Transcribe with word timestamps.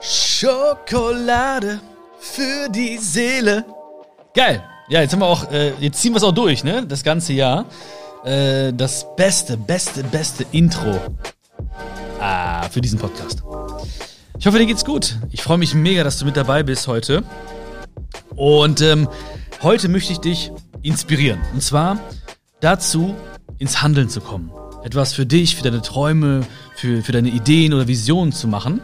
Schokolade 0.00 1.80
für 2.20 2.68
die 2.70 2.98
Seele. 2.98 3.64
Geil. 4.34 4.62
Ja, 4.88 5.00
jetzt 5.00 5.12
haben 5.12 5.20
wir 5.20 5.26
auch, 5.26 5.50
äh, 5.50 5.72
jetzt 5.80 6.00
ziehen 6.00 6.12
wir 6.12 6.18
es 6.18 6.22
auch 6.22 6.32
durch, 6.32 6.64
ne? 6.64 6.86
Das 6.86 7.02
ganze 7.02 7.32
Jahr. 7.32 7.66
Äh, 8.24 8.72
das 8.72 9.06
beste, 9.16 9.56
beste, 9.56 10.02
beste 10.04 10.46
Intro 10.52 10.98
ah, 12.20 12.68
für 12.68 12.80
diesen 12.80 12.98
Podcast. 12.98 13.42
Ich 14.38 14.46
hoffe, 14.46 14.58
dir 14.58 14.66
geht's 14.66 14.84
gut. 14.84 15.18
Ich 15.30 15.42
freue 15.42 15.58
mich 15.58 15.74
mega, 15.74 16.04
dass 16.04 16.18
du 16.18 16.24
mit 16.24 16.36
dabei 16.36 16.62
bist 16.62 16.86
heute. 16.86 17.24
Und 18.36 18.80
ähm, 18.80 19.08
heute 19.62 19.88
möchte 19.88 20.12
ich 20.12 20.18
dich 20.18 20.52
inspirieren. 20.82 21.40
Und 21.52 21.62
zwar 21.62 21.98
dazu, 22.60 23.14
ins 23.58 23.82
Handeln 23.82 24.08
zu 24.08 24.20
kommen. 24.20 24.52
Etwas 24.84 25.12
für 25.12 25.26
dich, 25.26 25.56
für 25.56 25.64
deine 25.64 25.82
Träume, 25.82 26.46
für, 26.76 27.02
für 27.02 27.12
deine 27.12 27.28
Ideen 27.28 27.74
oder 27.74 27.88
Visionen 27.88 28.32
zu 28.32 28.46
machen. 28.46 28.80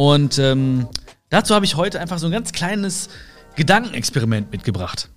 Und 0.00 0.38
ähm, 0.38 0.88
dazu 1.28 1.54
habe 1.54 1.66
ich 1.66 1.76
heute 1.76 2.00
einfach 2.00 2.18
so 2.18 2.24
ein 2.24 2.32
ganz 2.32 2.52
kleines 2.52 3.10
Gedankenexperiment 3.54 4.50
mitgebracht. 4.50 5.10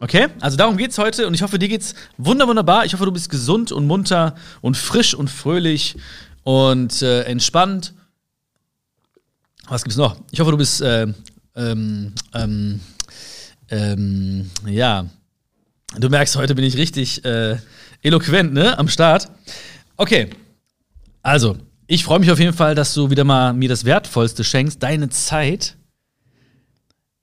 Okay? 0.00 0.28
Also 0.40 0.56
darum 0.56 0.78
geht's 0.78 0.96
heute 0.96 1.26
und 1.26 1.34
ich 1.34 1.42
hoffe, 1.42 1.58
dir 1.58 1.68
geht's 1.68 1.94
wunderbar. 2.16 2.86
Ich 2.86 2.94
hoffe, 2.94 3.04
du 3.04 3.12
bist 3.12 3.28
gesund 3.28 3.72
und 3.72 3.86
munter 3.86 4.34
und 4.62 4.78
frisch 4.78 5.12
und 5.12 5.28
fröhlich 5.28 5.96
und 6.44 7.02
äh, 7.02 7.24
entspannt. 7.24 7.92
Was 9.68 9.84
gibt's 9.84 9.98
noch? 9.98 10.16
Ich 10.30 10.40
hoffe, 10.40 10.52
du 10.52 10.56
bist 10.56 10.80
äh, 10.80 11.08
ähm, 11.54 12.14
ähm, 12.32 12.80
ähm, 13.68 14.50
ja. 14.64 15.04
Du 15.98 16.08
merkst, 16.08 16.36
heute 16.36 16.54
bin 16.54 16.64
ich 16.64 16.78
richtig 16.78 17.22
äh, 17.26 17.58
eloquent, 18.00 18.54
ne? 18.54 18.78
Am 18.78 18.88
Start. 18.88 19.28
Okay. 19.98 20.30
Also, 21.22 21.58
ich 21.86 22.04
freue 22.04 22.18
mich 22.18 22.30
auf 22.30 22.38
jeden 22.38 22.52
Fall, 22.52 22.74
dass 22.74 22.94
du 22.94 23.10
wieder 23.10 23.24
mal 23.24 23.52
mir 23.52 23.68
das 23.68 23.84
Wertvollste 23.84 24.44
schenkst, 24.44 24.82
deine 24.82 25.08
Zeit. 25.08 25.76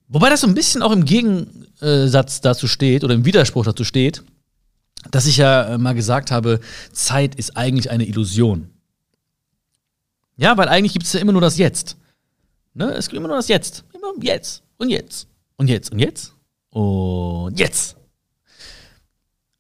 Wobei 0.07 0.29
das 0.29 0.41
so 0.41 0.47
ein 0.47 0.53
bisschen 0.53 0.81
auch 0.81 0.91
im 0.91 1.05
Gegensatz 1.05 2.41
dazu 2.41 2.67
steht 2.67 3.03
oder 3.03 3.13
im 3.13 3.25
Widerspruch 3.25 3.65
dazu 3.65 3.83
steht, 3.83 4.23
dass 5.11 5.25
ich 5.25 5.37
ja 5.37 5.77
mal 5.77 5.93
gesagt 5.93 6.31
habe, 6.31 6.59
Zeit 6.91 7.35
ist 7.35 7.57
eigentlich 7.57 7.91
eine 7.91 8.05
Illusion. 8.05 8.69
Ja, 10.37 10.57
weil 10.57 10.69
eigentlich 10.69 10.93
gibt 10.93 11.05
es 11.05 11.13
ja 11.13 11.19
immer 11.19 11.31
nur 11.31 11.41
das 11.41 11.57
Jetzt. 11.57 11.97
Ne? 12.73 12.91
Es 12.91 13.07
gibt 13.07 13.17
immer 13.17 13.27
nur 13.27 13.37
das 13.37 13.47
Jetzt. 13.47 13.83
Immer 13.93 14.13
jetzt 14.21 14.63
und 14.77 14.89
jetzt 14.89 15.27
und 15.57 15.67
jetzt 15.67 15.91
und 15.91 15.99
jetzt 15.99 16.33
und 16.69 17.59
jetzt. 17.59 17.95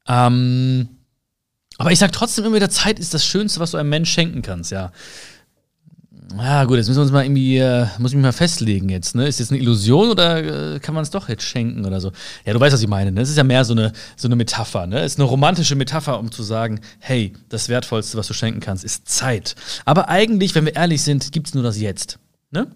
Ähm, 0.07 0.92
aber 1.83 1.91
ich 1.91 1.99
sag 1.99 2.13
trotzdem 2.13 2.45
immer 2.45 2.55
wieder, 2.55 2.69
Zeit 2.69 2.97
ist 2.97 3.13
das 3.13 3.25
Schönste, 3.25 3.59
was 3.59 3.71
du 3.71 3.77
einem 3.77 3.89
Mensch 3.89 4.09
schenken 4.09 4.41
kannst, 4.41 4.71
ja. 4.71 4.93
Ja, 6.37 6.63
gut, 6.63 6.77
jetzt 6.77 6.87
müssen 6.87 6.99
wir 6.99 7.03
uns 7.03 7.11
mal 7.11 7.25
irgendwie, 7.25 7.57
äh, 7.57 7.87
muss 7.97 8.11
ich 8.11 8.15
mich 8.15 8.23
mal 8.23 8.31
festlegen 8.31 8.87
jetzt, 8.87 9.15
ne? 9.15 9.27
Ist 9.27 9.39
jetzt 9.41 9.51
eine 9.51 9.59
Illusion 9.59 10.09
oder 10.09 10.75
äh, 10.75 10.79
kann 10.79 10.95
man 10.95 11.03
es 11.03 11.09
doch 11.09 11.27
jetzt 11.27 11.43
schenken 11.43 11.83
oder 11.83 11.99
so? 11.99 12.13
Ja, 12.45 12.53
du 12.53 12.59
weißt, 12.61 12.73
was 12.73 12.81
ich 12.81 12.87
meine, 12.87 13.11
ne? 13.11 13.19
Das 13.19 13.29
ist 13.29 13.35
ja 13.35 13.43
mehr 13.43 13.65
so 13.65 13.73
eine, 13.73 13.91
so 14.15 14.29
eine 14.29 14.37
Metapher, 14.37 14.87
ne? 14.87 15.01
Es 15.01 15.15
ist 15.15 15.19
eine 15.19 15.27
romantische 15.27 15.75
Metapher, 15.75 16.17
um 16.19 16.31
zu 16.31 16.41
sagen, 16.41 16.79
hey, 16.99 17.33
das 17.49 17.67
Wertvollste, 17.67 18.17
was 18.17 18.27
du 18.27 18.33
schenken 18.33 18.61
kannst, 18.61 18.85
ist 18.85 19.09
Zeit. 19.09 19.55
Aber 19.83 20.07
eigentlich, 20.07 20.55
wenn 20.55 20.63
wir 20.63 20.77
ehrlich 20.77 21.01
sind, 21.01 21.33
gibt 21.33 21.47
es 21.47 21.53
nur 21.53 21.63
das 21.63 21.77
Jetzt, 21.77 22.17
ne? 22.51 22.67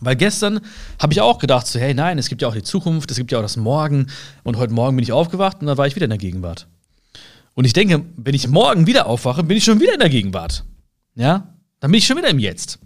Weil 0.00 0.16
gestern 0.16 0.60
habe 0.98 1.14
ich 1.14 1.22
auch 1.22 1.38
gedacht, 1.38 1.66
so, 1.66 1.78
hey, 1.78 1.94
nein, 1.94 2.18
es 2.18 2.28
gibt 2.28 2.42
ja 2.42 2.48
auch 2.48 2.54
die 2.54 2.62
Zukunft, 2.62 3.10
es 3.10 3.16
gibt 3.16 3.32
ja 3.32 3.38
auch 3.38 3.42
das 3.42 3.56
Morgen. 3.56 4.08
Und 4.44 4.58
heute 4.58 4.74
Morgen 4.74 4.96
bin 4.96 5.02
ich 5.02 5.12
aufgewacht 5.12 5.62
und 5.62 5.66
dann 5.66 5.78
war 5.78 5.86
ich 5.86 5.96
wieder 5.96 6.04
in 6.04 6.10
der 6.10 6.18
Gegenwart. 6.18 6.66
Und 7.58 7.64
ich 7.64 7.72
denke, 7.72 8.04
wenn 8.14 8.36
ich 8.36 8.46
morgen 8.46 8.86
wieder 8.86 9.06
aufwache, 9.06 9.42
bin 9.42 9.56
ich 9.56 9.64
schon 9.64 9.80
wieder 9.80 9.94
in 9.94 9.98
der 9.98 10.08
Gegenwart. 10.08 10.62
Ja? 11.16 11.56
Dann 11.80 11.90
bin 11.90 11.98
ich 11.98 12.06
schon 12.06 12.16
wieder 12.16 12.28
im 12.28 12.38
Jetzt. 12.38 12.78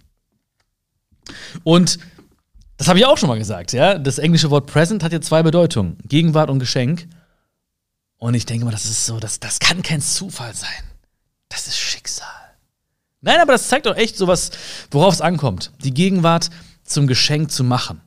Und 1.63 1.99
das 2.79 2.89
habe 2.89 2.99
ich 2.99 3.05
auch 3.05 3.19
schon 3.19 3.29
mal 3.29 3.37
gesagt, 3.39 3.75
ja. 3.75 3.99
Das 3.99 4.17
englische 4.17 4.49
Wort 4.49 4.67
present 4.67 5.03
hat 5.03 5.13
ja 5.13 5.21
zwei 5.21 5.43
Bedeutungen: 5.43 5.99
Gegenwart 6.09 6.49
und 6.49 6.59
Geschenk. 6.59 7.07
Und 8.17 8.33
ich 8.33 8.47
denke 8.47 8.65
mal, 8.65 8.71
das 8.71 8.87
ist 8.87 9.05
so, 9.05 9.21
das, 9.21 9.41
das 9.41 9.59
kann 9.59 9.83
kein 9.83 10.01
Zufall 10.01 10.55
sein. 10.55 10.71
Das 11.51 11.67
ist 11.67 11.77
Schicksal. 11.77 12.27
Nein, 13.21 13.41
aber 13.43 13.53
das 13.53 13.69
zeigt 13.69 13.85
doch 13.85 13.97
echt 13.97 14.17
so 14.17 14.27
was, 14.27 14.53
worauf 14.91 15.13
es 15.13 15.21
ankommt. 15.21 15.71
Die 15.85 15.93
Gegenwart 15.93 16.49
zum 16.83 17.07
Geschenk 17.07 17.51
zu 17.51 17.63
machen. 17.63 18.01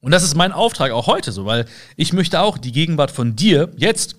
Und 0.00 0.12
das 0.12 0.22
ist 0.22 0.36
mein 0.36 0.52
Auftrag 0.52 0.92
auch 0.92 1.06
heute 1.06 1.32
so, 1.32 1.44
weil 1.44 1.66
ich 1.96 2.14
möchte 2.14 2.40
auch 2.40 2.56
die 2.56 2.72
Gegenwart 2.72 3.10
von 3.10 3.36
dir 3.36 3.70
jetzt 3.76 4.16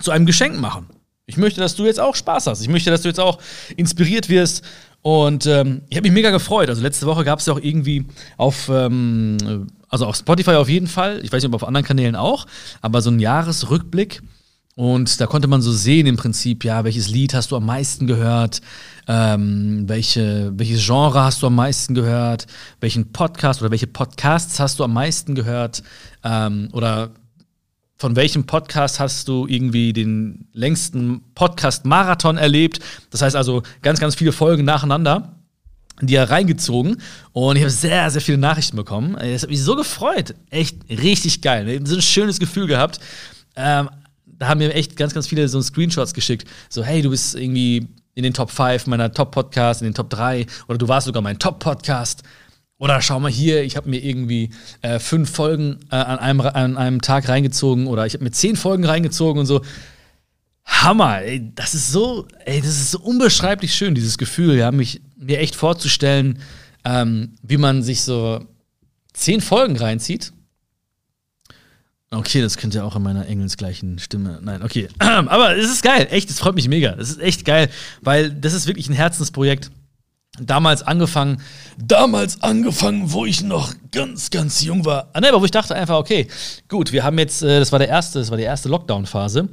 zu 0.00 0.10
einem 0.10 0.26
Geschenk 0.26 0.58
machen. 0.60 0.86
Ich 1.26 1.36
möchte, 1.36 1.60
dass 1.60 1.76
du 1.76 1.84
jetzt 1.84 2.00
auch 2.00 2.16
Spaß 2.16 2.46
hast. 2.46 2.62
Ich 2.62 2.68
möchte, 2.68 2.90
dass 2.90 3.02
du 3.02 3.08
jetzt 3.08 3.20
auch 3.20 3.38
inspiriert 3.76 4.28
wirst. 4.28 4.64
Und 5.02 5.46
ähm, 5.46 5.82
ich 5.88 5.96
habe 5.96 6.08
mich 6.08 6.14
mega 6.14 6.30
gefreut. 6.30 6.68
Also 6.68 6.82
letzte 6.82 7.06
Woche 7.06 7.24
gab 7.24 7.38
es 7.38 7.46
ja 7.46 7.52
auch 7.52 7.60
irgendwie 7.60 8.06
auf, 8.36 8.68
ähm, 8.68 9.66
also 9.88 10.06
auf 10.06 10.16
Spotify 10.16 10.52
auf 10.52 10.68
jeden 10.68 10.86
Fall, 10.86 11.20
ich 11.22 11.30
weiß 11.30 11.42
nicht, 11.42 11.48
ob 11.48 11.62
auf 11.62 11.68
anderen 11.68 11.86
Kanälen 11.86 12.16
auch, 12.16 12.46
aber 12.80 13.00
so 13.02 13.10
ein 13.10 13.20
Jahresrückblick 13.20 14.22
und 14.78 15.20
da 15.20 15.26
konnte 15.26 15.48
man 15.48 15.60
so 15.60 15.72
sehen 15.72 16.06
im 16.06 16.16
Prinzip, 16.16 16.64
ja, 16.64 16.84
welches 16.84 17.08
Lied 17.08 17.34
hast 17.34 17.50
du 17.50 17.56
am 17.56 17.66
meisten 17.66 18.06
gehört, 18.06 18.60
ähm, 19.08 19.88
welche, 19.88 20.52
welches 20.54 20.86
Genre 20.86 21.20
hast 21.20 21.42
du 21.42 21.48
am 21.48 21.56
meisten 21.56 21.96
gehört, 21.96 22.46
welchen 22.80 23.10
Podcast 23.10 23.60
oder 23.60 23.72
welche 23.72 23.88
Podcasts 23.88 24.60
hast 24.60 24.78
du 24.78 24.84
am 24.84 24.92
meisten 24.92 25.34
gehört 25.34 25.82
ähm, 26.22 26.68
oder 26.70 27.10
von 27.98 28.14
welchem 28.14 28.46
Podcast 28.46 29.00
hast 29.00 29.26
du 29.26 29.46
irgendwie 29.46 29.92
den 29.92 30.48
längsten 30.52 31.22
Podcast-Marathon 31.34 32.38
erlebt. 32.38 32.80
Das 33.10 33.22
heißt 33.22 33.34
also 33.34 33.62
ganz, 33.82 33.98
ganz 34.00 34.14
viele 34.14 34.32
Folgen 34.32 34.64
nacheinander 34.64 35.34
die 36.00 36.14
er 36.14 36.30
reingezogen 36.30 37.00
und 37.32 37.56
ich 37.56 37.62
habe 37.62 37.70
sehr, 37.70 38.08
sehr 38.10 38.20
viele 38.20 38.38
Nachrichten 38.38 38.76
bekommen. 38.76 39.16
Es 39.16 39.42
hat 39.42 39.50
mich 39.50 39.60
so 39.60 39.74
gefreut. 39.74 40.34
Echt 40.50 40.76
richtig 40.88 41.42
geil. 41.42 41.80
So 41.84 41.96
ein 41.96 42.02
schönes 42.02 42.38
Gefühl 42.38 42.66
gehabt. 42.66 43.00
Ähm, 43.56 43.90
da 44.26 44.48
haben 44.48 44.58
mir 44.58 44.72
echt 44.74 44.96
ganz, 44.96 45.14
ganz 45.14 45.26
viele 45.26 45.48
so 45.48 45.60
Screenshots 45.60 46.14
geschickt. 46.14 46.48
So, 46.68 46.84
hey, 46.84 47.02
du 47.02 47.10
bist 47.10 47.34
irgendwie 47.34 47.88
in 48.14 48.22
den 48.22 48.32
Top 48.32 48.50
5 48.50 48.86
meiner 48.86 49.12
Top-Podcasts, 49.12 49.82
in 49.82 49.88
den 49.88 49.94
Top 49.94 50.10
3 50.10 50.46
oder 50.68 50.78
du 50.78 50.86
warst 50.86 51.06
sogar 51.06 51.22
mein 51.22 51.38
Top-Podcast. 51.38 52.22
Oder 52.78 53.02
schau 53.02 53.18
mal 53.18 53.30
hier, 53.30 53.64
ich 53.64 53.76
habe 53.76 53.88
mir 53.88 54.02
irgendwie 54.02 54.50
äh, 54.82 54.98
fünf 54.98 55.30
Folgen 55.30 55.80
äh, 55.90 55.96
an, 55.96 56.18
einem, 56.18 56.40
an 56.40 56.76
einem 56.76 57.00
Tag 57.00 57.28
reingezogen 57.28 57.86
oder 57.88 58.06
ich 58.06 58.14
habe 58.14 58.24
mir 58.24 58.30
zehn 58.30 58.56
Folgen 58.56 58.84
reingezogen 58.84 59.40
und 59.40 59.46
so. 59.46 59.62
Hammer, 60.64 61.22
ey, 61.22 61.50
das 61.54 61.74
ist 61.74 61.90
so, 61.90 62.28
ey, 62.44 62.60
das 62.60 62.70
ist 62.70 62.92
so 62.92 63.00
unbeschreiblich 63.00 63.74
schön, 63.74 63.94
dieses 63.94 64.18
Gefühl, 64.18 64.56
ja, 64.56 64.70
mich 64.70 65.00
mir 65.16 65.38
echt 65.38 65.56
vorzustellen, 65.56 66.38
ähm, 66.84 67.34
wie 67.42 67.56
man 67.56 67.82
sich 67.82 68.02
so 68.02 68.44
zehn 69.12 69.40
Folgen 69.40 69.76
reinzieht 69.76 70.32
Okay, 72.10 72.40
das 72.40 72.56
könnte 72.56 72.78
ja 72.78 72.84
auch 72.84 72.96
in 72.96 73.02
meiner 73.02 73.26
engelsgleichen 73.26 73.98
Stimme. 73.98 74.38
Nein, 74.42 74.62
okay. 74.62 74.88
Aber 74.98 75.56
es 75.56 75.70
ist 75.70 75.82
geil, 75.82 76.08
echt, 76.10 76.30
es 76.30 76.38
freut 76.38 76.54
mich 76.54 76.68
mega. 76.68 76.94
Es 76.98 77.10
ist 77.10 77.20
echt 77.20 77.44
geil, 77.44 77.68
weil 78.00 78.30
das 78.30 78.54
ist 78.54 78.66
wirklich 78.66 78.88
ein 78.88 78.94
Herzensprojekt. 78.94 79.70
Damals 80.40 80.82
angefangen, 80.82 81.40
damals 81.78 82.42
angefangen, 82.42 83.12
wo 83.12 83.26
ich 83.26 83.42
noch 83.42 83.72
ganz, 83.92 84.30
ganz 84.30 84.62
jung 84.62 84.84
war. 84.84 85.08
Ah, 85.12 85.20
ne, 85.20 85.28
aber 85.28 85.40
wo 85.40 85.44
ich 85.44 85.50
dachte 85.50 85.74
einfach, 85.74 85.96
okay, 85.96 86.28
gut, 86.68 86.92
wir 86.92 87.04
haben 87.04 87.18
jetzt, 87.18 87.42
äh, 87.42 87.58
das 87.58 87.72
war 87.72 87.78
der 87.78 87.88
erste, 87.88 88.18
das 88.18 88.30
war 88.30 88.36
die 88.36 88.44
erste 88.44 88.68
Lockdown-Phase. 88.68 89.48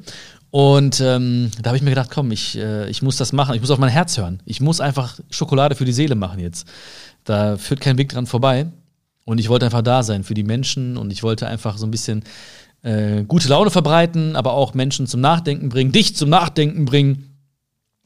Und 0.51 1.01
ähm, 1.01 1.51
da 1.61 1.69
habe 1.69 1.77
ich 1.77 1.83
mir 1.83 1.89
gedacht, 1.89 2.09
komm, 2.13 2.31
ich, 2.31 2.57
äh, 2.57 2.89
ich 2.89 3.01
muss 3.01 3.17
das 3.17 3.33
machen, 3.33 3.55
ich 3.55 3.61
muss 3.61 3.71
auf 3.71 3.79
mein 3.79 3.89
Herz 3.89 4.17
hören. 4.17 4.41
Ich 4.45 4.61
muss 4.61 4.79
einfach 4.79 5.19
Schokolade 5.29 5.75
für 5.75 5.85
die 5.85 5.91
Seele 5.91 6.15
machen 6.15 6.39
jetzt. 6.39 6.67
Da 7.25 7.57
führt 7.57 7.81
kein 7.81 7.97
Weg 7.97 8.09
dran 8.09 8.25
vorbei. 8.25 8.67
Und 9.25 9.39
ich 9.39 9.49
wollte 9.49 9.65
einfach 9.65 9.81
da 9.81 10.03
sein 10.03 10.23
für 10.23 10.35
die 10.35 10.43
Menschen 10.43 10.97
und 10.97 11.11
ich 11.11 11.23
wollte 11.23 11.47
einfach 11.47 11.77
so 11.77 11.85
ein 11.85 11.91
bisschen 11.91 12.23
äh, 12.83 13.23
gute 13.23 13.49
Laune 13.49 13.71
verbreiten, 13.71 14.35
aber 14.35 14.53
auch 14.53 14.75
Menschen 14.75 15.07
zum 15.07 15.19
Nachdenken 15.19 15.69
bringen, 15.69 15.91
dich 15.91 16.15
zum 16.15 16.29
Nachdenken 16.29 16.85
bringen. 16.85 17.34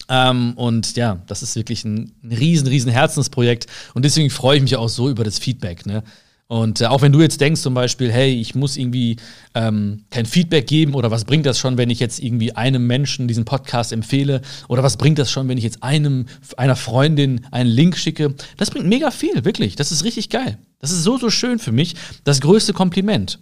Ähm, 0.10 0.54
und 0.56 0.98
ja, 0.98 1.22
das 1.28 1.44
ist 1.44 1.56
wirklich 1.56 1.86
ein, 1.86 2.12
riesen, 2.24 2.68
riesen 2.68 2.92
Herzensprojekt. 2.92 3.68
Und 3.94 4.04
deswegen 4.04 4.30
freue 4.30 4.58
ich 4.58 4.64
mich 4.64 4.76
auch 4.76 4.90
so 4.90 5.10
über 5.10 5.24
das 5.24 5.38
Feedback. 5.40 5.86
Ne? 5.86 6.04
Und 6.48 6.82
äh, 6.82 6.88
auch 6.88 7.04
wenn 7.04 7.12
du 7.12 7.22
jetzt 7.22 7.40
denkst 7.42 7.62
zum 7.62 7.76
Beispiel, 7.76 8.12
hey, 8.12 8.34
ich 8.34 8.56
muss 8.56 8.76
irgendwie 8.76 9.18
ähm, 9.54 10.06
kein 10.10 10.26
Feedback 10.26 10.66
geben 10.66 10.96
oder 10.96 11.12
was 11.12 11.26
bringt 11.26 11.46
das 11.46 11.60
schon, 11.60 11.78
wenn 11.78 11.92
ich 11.92 12.00
jetzt 12.00 12.20
irgendwie 12.20 12.54
einem 12.54 12.88
Menschen 12.88 13.28
diesen 13.28 13.46
Podcast 13.46 13.94
empfehle 13.94 14.42
oder 14.68 14.82
was 14.82 14.98
bringt 14.98 15.20
das 15.20 15.32
schon, 15.32 15.48
wenn 15.48 15.60
ich 15.60 15.64
jetzt 15.64 15.84
einem, 15.84 16.26
einer 16.58 16.76
Freundin 16.76 17.46
einen 17.52 17.70
Link 17.70 17.98
schicke, 17.98 18.34
das 18.58 18.72
bringt 18.72 18.88
mega 18.88 19.12
viel, 19.12 19.46
wirklich. 19.46 19.76
Das 19.76 19.92
ist 19.92 20.04
richtig 20.04 20.30
geil. 20.30 20.58
Das 20.80 20.90
ist 20.90 21.04
so, 21.04 21.20
so 21.20 21.30
schön 21.30 21.60
für 21.60 21.72
mich. 21.72 21.96
Das 22.24 22.42
größte 22.42 22.74
Kompliment. 22.74 23.38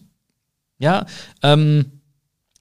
Ja, 0.77 1.05
ähm, 1.43 1.96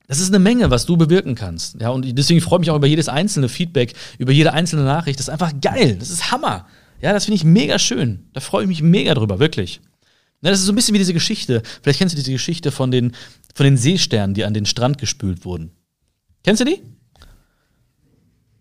das 0.06 0.20
ist 0.20 0.28
eine 0.28 0.38
Menge, 0.38 0.70
was 0.70 0.86
du 0.86 0.96
bewirken 0.96 1.34
kannst. 1.34 1.80
Ja, 1.80 1.90
und 1.90 2.16
deswegen 2.16 2.40
freue 2.40 2.58
ich 2.58 2.60
mich 2.60 2.70
auch 2.70 2.76
über 2.76 2.86
jedes 2.86 3.08
einzelne 3.08 3.48
Feedback, 3.48 3.94
über 4.18 4.32
jede 4.32 4.52
einzelne 4.52 4.84
Nachricht. 4.84 5.18
Das 5.18 5.26
ist 5.26 5.32
einfach 5.32 5.52
geil. 5.60 5.96
Das 5.98 6.10
ist 6.10 6.30
Hammer. 6.30 6.66
Ja, 7.00 7.12
das 7.12 7.24
finde 7.24 7.36
ich 7.36 7.44
mega 7.44 7.78
schön. 7.78 8.28
Da 8.32 8.40
freue 8.40 8.62
ich 8.62 8.68
mich 8.68 8.82
mega 8.82 9.14
drüber, 9.14 9.38
wirklich. 9.38 9.80
Ja, 10.42 10.50
das 10.50 10.60
ist 10.60 10.66
so 10.66 10.72
ein 10.72 10.76
bisschen 10.76 10.94
wie 10.94 10.98
diese 10.98 11.14
Geschichte. 11.14 11.62
Vielleicht 11.82 11.98
kennst 11.98 12.14
du 12.14 12.18
diese 12.18 12.32
Geschichte 12.32 12.70
von 12.70 12.90
den, 12.90 13.12
von 13.54 13.64
den 13.64 13.76
Seesternen, 13.76 14.34
die 14.34 14.44
an 14.44 14.54
den 14.54 14.66
Strand 14.66 14.98
gespült 14.98 15.44
wurden. 15.44 15.72
Kennst 16.44 16.60
du 16.60 16.64
die? 16.64 16.80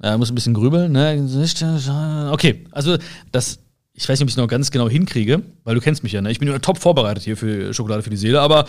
Ja, 0.01 0.17
muss 0.17 0.31
ein 0.31 0.35
bisschen 0.35 0.53
grübeln. 0.53 0.91
Ne? 0.91 2.29
Okay, 2.31 2.65
also 2.71 2.97
das 3.31 3.59
ich 3.97 4.09
weiß 4.09 4.19
nicht, 4.19 4.23
ob 4.23 4.27
ich 4.27 4.33
es 4.33 4.37
noch 4.37 4.47
ganz 4.47 4.71
genau 4.71 4.89
hinkriege, 4.89 5.41
weil 5.63 5.73
du 5.73 5.79
kennst 5.79 6.03
mich 6.03 6.11
ja, 6.11 6.21
ne? 6.21 6.29
Ich 6.29 6.39
bin 6.39 6.49
ja 6.49 6.59
top 6.59 6.79
vorbereitet 6.79 7.23
hier 7.23 7.37
für 7.37 7.73
Schokolade 7.73 8.03
für 8.03 8.09
die 8.09 8.17
Seele, 8.17 8.41
aber 8.41 8.67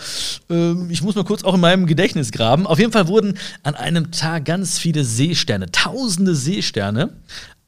äh, 0.49 0.71
ich 0.89 1.03
muss 1.03 1.15
mal 1.15 1.25
kurz 1.25 1.43
auch 1.43 1.55
in 1.55 1.59
meinem 1.59 1.85
Gedächtnis 1.85 2.31
graben. 2.31 2.65
Auf 2.65 2.79
jeden 2.79 2.93
Fall 2.93 3.09
wurden 3.09 3.37
an 3.61 3.75
einem 3.75 4.11
Tag 4.11 4.45
ganz 4.45 4.79
viele 4.79 5.03
Seesterne, 5.03 5.69
tausende 5.69 6.33
Seesterne, 6.33 7.17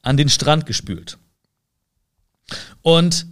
an 0.01 0.15
den 0.15 0.29
Strand 0.29 0.65
gespült. 0.67 1.17
Und 2.81 3.27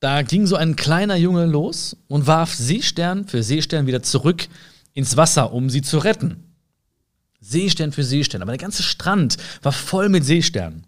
da 0.00 0.20
ging 0.20 0.46
so 0.46 0.56
ein 0.56 0.76
kleiner 0.76 1.16
Junge 1.16 1.46
los 1.46 1.96
und 2.06 2.26
warf 2.26 2.54
Seestern 2.54 3.26
für 3.26 3.42
Seestern 3.42 3.86
wieder 3.86 4.02
zurück 4.02 4.46
ins 4.92 5.16
Wasser, 5.16 5.54
um 5.54 5.70
sie 5.70 5.80
zu 5.80 5.98
retten. 5.98 6.44
Seestern 7.40 7.92
für 7.92 8.04
Seestern. 8.04 8.42
Aber 8.42 8.52
der 8.52 8.58
ganze 8.58 8.82
Strand 8.82 9.38
war 9.62 9.72
voll 9.72 10.10
mit 10.10 10.24
Seesternen. 10.24 10.86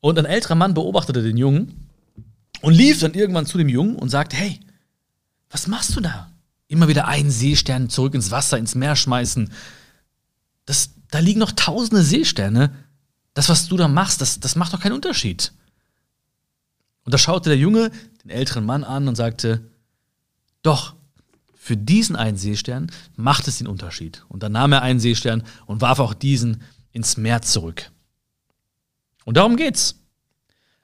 Und 0.00 0.18
ein 0.18 0.24
älterer 0.24 0.54
Mann 0.54 0.74
beobachtete 0.74 1.22
den 1.22 1.36
Jungen 1.36 1.88
und 2.62 2.74
lief 2.74 3.00
dann 3.00 3.14
irgendwann 3.14 3.46
zu 3.46 3.58
dem 3.58 3.68
Jungen 3.68 3.96
und 3.96 4.08
sagte: 4.08 4.36
Hey, 4.36 4.60
was 5.50 5.66
machst 5.66 5.96
du 5.96 6.00
da? 6.00 6.30
Immer 6.68 6.88
wieder 6.88 7.08
einen 7.08 7.30
Seestern 7.30 7.88
zurück 7.88 8.14
ins 8.14 8.30
Wasser, 8.30 8.58
ins 8.58 8.74
Meer 8.74 8.94
schmeißen. 8.94 9.50
Das, 10.66 10.90
da 11.10 11.18
liegen 11.18 11.40
noch 11.40 11.52
tausende 11.52 12.02
Seesterne. 12.02 12.74
Das, 13.34 13.48
was 13.48 13.68
du 13.68 13.76
da 13.76 13.88
machst, 13.88 14.20
das, 14.20 14.40
das 14.40 14.56
macht 14.56 14.72
doch 14.72 14.80
keinen 14.80 14.92
Unterschied. 14.92 15.52
Und 17.04 17.14
da 17.14 17.18
schaute 17.18 17.48
der 17.48 17.58
Junge 17.58 17.90
den 18.22 18.30
älteren 18.30 18.66
Mann 18.66 18.84
an 18.84 19.08
und 19.08 19.16
sagte: 19.16 19.70
Doch, 20.62 20.94
für 21.54 21.76
diesen 21.76 22.16
einen 22.16 22.36
Seestern 22.36 22.90
macht 23.16 23.48
es 23.48 23.58
den 23.58 23.66
Unterschied. 23.66 24.24
Und 24.28 24.42
dann 24.42 24.52
nahm 24.52 24.72
er 24.72 24.82
einen 24.82 25.00
Seestern 25.00 25.42
und 25.66 25.80
warf 25.80 25.98
auch 25.98 26.14
diesen 26.14 26.62
ins 26.92 27.16
Meer 27.16 27.42
zurück. 27.42 27.90
Und 29.28 29.36
darum 29.36 29.56
geht's. 29.56 29.96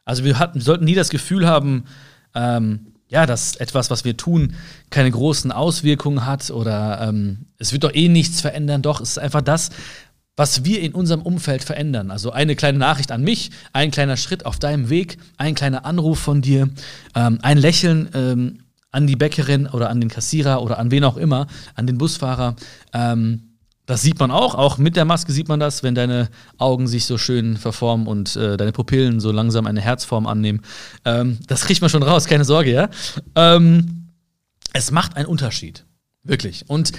Also 0.04 0.22
wir, 0.22 0.38
hatten, 0.38 0.56
wir 0.56 0.64
sollten 0.64 0.84
nie 0.84 0.94
das 0.94 1.08
Gefühl 1.08 1.46
haben, 1.46 1.84
ähm, 2.34 2.92
ja, 3.08 3.24
dass 3.24 3.56
etwas, 3.56 3.88
was 3.88 4.04
wir 4.04 4.18
tun, 4.18 4.54
keine 4.90 5.10
großen 5.10 5.50
Auswirkungen 5.50 6.26
hat 6.26 6.50
oder 6.50 7.00
ähm, 7.08 7.46
es 7.56 7.72
wird 7.72 7.84
doch 7.84 7.94
eh 7.94 8.10
nichts 8.10 8.42
verändern. 8.42 8.82
Doch, 8.82 9.00
es 9.00 9.12
ist 9.12 9.18
einfach 9.18 9.40
das, 9.40 9.70
was 10.36 10.62
wir 10.62 10.82
in 10.82 10.92
unserem 10.92 11.22
Umfeld 11.22 11.64
verändern. 11.64 12.10
Also 12.10 12.32
eine 12.32 12.54
kleine 12.54 12.76
Nachricht 12.76 13.12
an 13.12 13.22
mich, 13.22 13.50
ein 13.72 13.90
kleiner 13.90 14.18
Schritt 14.18 14.44
auf 14.44 14.58
deinem 14.58 14.90
Weg, 14.90 15.16
ein 15.38 15.54
kleiner 15.54 15.86
Anruf 15.86 16.18
von 16.18 16.42
dir, 16.42 16.68
ähm, 17.14 17.38
ein 17.40 17.56
Lächeln 17.56 18.10
ähm, 18.12 18.58
an 18.90 19.06
die 19.06 19.16
Bäckerin 19.16 19.68
oder 19.68 19.88
an 19.88 20.02
den 20.02 20.10
Kassierer 20.10 20.60
oder 20.60 20.78
an 20.78 20.90
wen 20.90 21.04
auch 21.04 21.16
immer, 21.16 21.46
an 21.76 21.86
den 21.86 21.96
Busfahrer. 21.96 22.56
Ähm, 22.92 23.53
das 23.86 24.00
sieht 24.00 24.18
man 24.18 24.30
auch, 24.30 24.54
auch 24.54 24.78
mit 24.78 24.96
der 24.96 25.04
Maske 25.04 25.32
sieht 25.32 25.48
man 25.48 25.60
das, 25.60 25.82
wenn 25.82 25.94
deine 25.94 26.30
Augen 26.56 26.86
sich 26.86 27.04
so 27.04 27.18
schön 27.18 27.56
verformen 27.56 28.06
und 28.06 28.34
äh, 28.36 28.56
deine 28.56 28.72
Pupillen 28.72 29.20
so 29.20 29.30
langsam 29.30 29.66
eine 29.66 29.80
Herzform 29.80 30.26
annehmen. 30.26 30.62
Ähm, 31.04 31.38
das 31.46 31.66
kriegt 31.66 31.80
man 31.82 31.90
schon 31.90 32.02
raus, 32.02 32.24
keine 32.24 32.44
Sorge, 32.44 32.72
ja. 32.72 32.88
Ähm, 33.34 34.08
es 34.72 34.90
macht 34.90 35.16
einen 35.16 35.26
Unterschied, 35.26 35.84
wirklich. 36.22 36.64
Und 36.68 36.92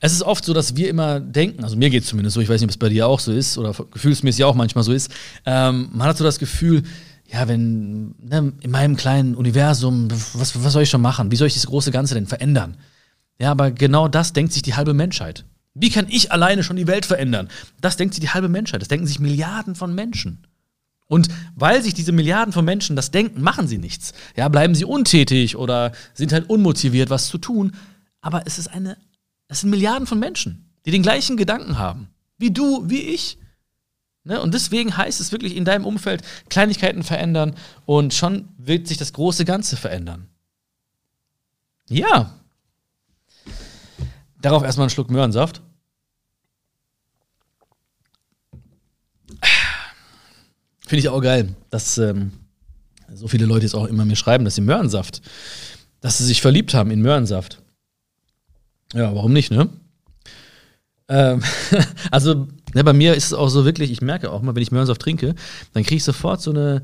es 0.00 0.12
ist 0.12 0.22
oft 0.22 0.44
so, 0.44 0.52
dass 0.52 0.76
wir 0.76 0.90
immer 0.90 1.20
denken, 1.20 1.64
also 1.64 1.76
mir 1.76 1.88
geht 1.88 2.02
es 2.02 2.08
zumindest 2.08 2.34
so, 2.34 2.40
ich 2.40 2.48
weiß 2.48 2.60
nicht, 2.60 2.68
ob 2.68 2.70
es 2.70 2.76
bei 2.76 2.88
dir 2.88 3.06
auch 3.06 3.20
so 3.20 3.32
ist 3.32 3.56
oder 3.56 3.72
gefühlsmäßig 3.72 4.44
auch 4.44 4.54
manchmal 4.54 4.84
so 4.84 4.92
ist, 4.92 5.10
ähm, 5.46 5.88
man 5.92 6.08
hat 6.08 6.18
so 6.18 6.24
das 6.24 6.38
Gefühl, 6.38 6.82
ja, 7.32 7.48
wenn 7.48 8.14
ne, 8.18 8.52
in 8.60 8.70
meinem 8.70 8.96
kleinen 8.96 9.34
Universum, 9.34 10.08
was, 10.34 10.62
was 10.62 10.72
soll 10.72 10.82
ich 10.82 10.90
schon 10.90 11.00
machen? 11.00 11.30
Wie 11.30 11.36
soll 11.36 11.46
ich 11.46 11.54
das 11.54 11.66
große 11.66 11.90
Ganze 11.90 12.14
denn 12.14 12.26
verändern? 12.26 12.76
Ja, 13.38 13.50
aber 13.50 13.70
genau 13.70 14.06
das 14.06 14.34
denkt 14.34 14.52
sich 14.52 14.62
die 14.62 14.74
halbe 14.74 14.92
Menschheit. 14.92 15.46
Wie 15.74 15.90
kann 15.90 16.06
ich 16.08 16.32
alleine 16.32 16.62
schon 16.62 16.76
die 16.76 16.86
Welt 16.86 17.06
verändern? 17.06 17.48
Das 17.80 17.96
denkt 17.96 18.14
sich 18.14 18.20
die 18.20 18.30
halbe 18.30 18.48
Menschheit. 18.48 18.82
Das 18.82 18.88
denken 18.88 19.06
sich 19.06 19.20
Milliarden 19.20 19.74
von 19.74 19.94
Menschen. 19.94 20.46
Und 21.08 21.28
weil 21.54 21.82
sich 21.82 21.94
diese 21.94 22.12
Milliarden 22.12 22.52
von 22.52 22.64
Menschen 22.64 22.96
das 22.96 23.10
denken, 23.10 23.42
machen 23.42 23.68
sie 23.68 23.78
nichts. 23.78 24.12
Ja, 24.36 24.48
bleiben 24.48 24.74
sie 24.74 24.84
untätig 24.84 25.56
oder 25.56 25.92
sind 26.14 26.32
halt 26.32 26.48
unmotiviert, 26.48 27.10
was 27.10 27.28
zu 27.28 27.38
tun. 27.38 27.72
Aber 28.20 28.46
es 28.46 28.58
ist 28.58 28.68
eine, 28.68 28.96
es 29.48 29.60
sind 29.60 29.70
Milliarden 29.70 30.06
von 30.06 30.18
Menschen, 30.18 30.70
die 30.86 30.90
den 30.90 31.02
gleichen 31.02 31.36
Gedanken 31.36 31.78
haben. 31.78 32.08
Wie 32.38 32.50
du, 32.50 32.88
wie 32.88 33.00
ich. 33.00 33.38
Ne? 34.24 34.40
Und 34.40 34.54
deswegen 34.54 34.96
heißt 34.96 35.20
es 35.20 35.32
wirklich 35.32 35.56
in 35.56 35.64
deinem 35.64 35.84
Umfeld 35.84 36.22
Kleinigkeiten 36.48 37.02
verändern 37.02 37.56
und 37.84 38.14
schon 38.14 38.48
wird 38.56 38.88
sich 38.88 38.98
das 38.98 39.12
große 39.12 39.44
Ganze 39.44 39.76
verändern. 39.76 40.28
Ja. 41.88 42.38
Darauf 44.42 44.62
erstmal 44.62 44.84
einen 44.84 44.90
Schluck 44.90 45.10
Möhrensaft. 45.10 45.62
Finde 50.86 51.00
ich 51.00 51.08
auch 51.08 51.22
geil, 51.22 51.54
dass 51.70 51.96
ähm, 51.96 52.32
so 53.14 53.28
viele 53.28 53.46
Leute 53.46 53.64
jetzt 53.64 53.74
auch 53.74 53.86
immer 53.86 54.04
mir 54.04 54.16
schreiben, 54.16 54.44
dass 54.44 54.56
sie 54.56 54.60
Möhrensaft, 54.60 55.22
dass 56.00 56.18
sie 56.18 56.26
sich 56.26 56.42
verliebt 56.42 56.74
haben 56.74 56.90
in 56.90 57.00
Möhrensaft. 57.00 57.62
Ja, 58.92 59.14
warum 59.14 59.32
nicht, 59.32 59.50
ne? 59.50 59.70
Ähm, 61.08 61.42
also 62.10 62.46
Ne, 62.74 62.84
bei 62.84 62.92
mir 62.92 63.14
ist 63.14 63.26
es 63.26 63.34
auch 63.34 63.48
so 63.48 63.64
wirklich, 63.64 63.90
ich 63.90 64.00
merke 64.00 64.30
auch 64.30 64.42
mal, 64.42 64.54
wenn 64.54 64.62
ich 64.62 64.72
Möhrensaft 64.72 65.02
trinke, 65.02 65.34
dann 65.74 65.82
kriege 65.82 65.96
ich 65.96 66.04
sofort 66.04 66.40
so 66.40 66.50
eine, 66.50 66.82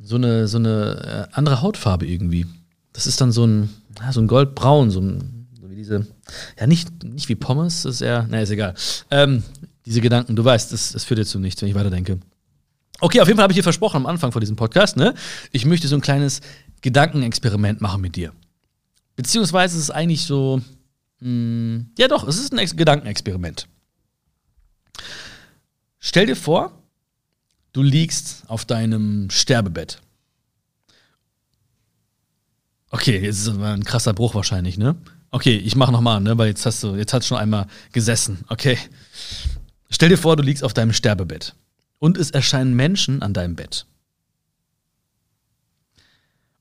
so 0.00 0.16
eine, 0.16 0.46
so 0.46 0.58
eine 0.58 1.28
äh, 1.30 1.34
andere 1.34 1.62
Hautfarbe 1.62 2.06
irgendwie. 2.06 2.46
Das 2.92 3.06
ist 3.06 3.20
dann 3.20 3.32
so 3.32 3.46
ein, 3.46 3.70
so 4.10 4.20
ein 4.20 4.26
Goldbraun, 4.26 4.90
so, 4.90 5.00
ein, 5.00 5.35
diese, 5.86 6.06
ja, 6.58 6.66
nicht, 6.66 7.04
nicht 7.04 7.28
wie 7.28 7.36
Pommes, 7.36 7.82
das 7.82 7.96
ist 7.96 8.00
eher, 8.00 8.24
naja, 8.24 8.42
ist 8.42 8.50
egal. 8.50 8.74
Ähm, 9.10 9.42
diese 9.84 10.00
Gedanken, 10.00 10.34
du 10.34 10.44
weißt, 10.44 10.72
das, 10.72 10.92
das 10.92 11.04
führt 11.04 11.18
jetzt 11.18 11.30
zu 11.30 11.38
nichts, 11.38 11.62
wenn 11.62 11.68
ich 11.68 11.74
weiterdenke. 11.74 12.18
Okay, 13.00 13.20
auf 13.20 13.28
jeden 13.28 13.36
Fall 13.36 13.44
habe 13.44 13.52
ich 13.52 13.58
dir 13.58 13.62
versprochen 13.62 13.98
am 13.98 14.06
Anfang 14.06 14.32
von 14.32 14.40
diesem 14.40 14.56
Podcast, 14.56 14.96
ne? 14.96 15.14
Ich 15.52 15.64
möchte 15.64 15.86
so 15.86 15.94
ein 15.94 16.00
kleines 16.00 16.40
Gedankenexperiment 16.80 17.80
machen 17.80 18.00
mit 18.00 18.16
dir. 18.16 18.32
Beziehungsweise 19.14 19.76
ist 19.76 19.84
es 19.84 19.90
eigentlich 19.90 20.24
so, 20.24 20.60
mh, 21.20 21.26
hm, 21.28 21.90
ja 21.98 22.08
doch, 22.08 22.26
es 22.26 22.38
ist 22.38 22.52
ein 22.52 22.58
Ex 22.58 22.74
Gedankenexperiment. 22.74 23.68
Stell 26.00 26.26
dir 26.26 26.36
vor, 26.36 26.72
du 27.72 27.82
liegst 27.82 28.44
auf 28.48 28.64
deinem 28.64 29.30
Sterbebett. 29.30 30.00
Okay, 32.90 33.18
jetzt 33.18 33.40
ist 33.40 33.48
aber 33.48 33.72
ein 33.72 33.84
krasser 33.84 34.14
Bruch 34.14 34.34
wahrscheinlich, 34.34 34.78
ne? 34.78 34.96
Okay, 35.30 35.56
ich 35.56 35.76
mache 35.76 35.92
nochmal, 35.92 36.20
ne? 36.20 36.36
Weil 36.38 36.48
jetzt 36.48 36.64
hast 36.66 36.82
du, 36.82 36.94
jetzt 36.94 37.12
hast 37.12 37.26
schon 37.26 37.38
einmal 37.38 37.66
gesessen. 37.92 38.44
Okay. 38.48 38.78
Stell 39.90 40.08
dir 40.08 40.18
vor, 40.18 40.36
du 40.36 40.42
liegst 40.42 40.64
auf 40.64 40.74
deinem 40.74 40.92
Sterbebett 40.92 41.54
und 41.98 42.16
es 42.16 42.30
erscheinen 42.30 42.74
Menschen 42.74 43.22
an 43.22 43.32
deinem 43.32 43.56
Bett. 43.56 43.86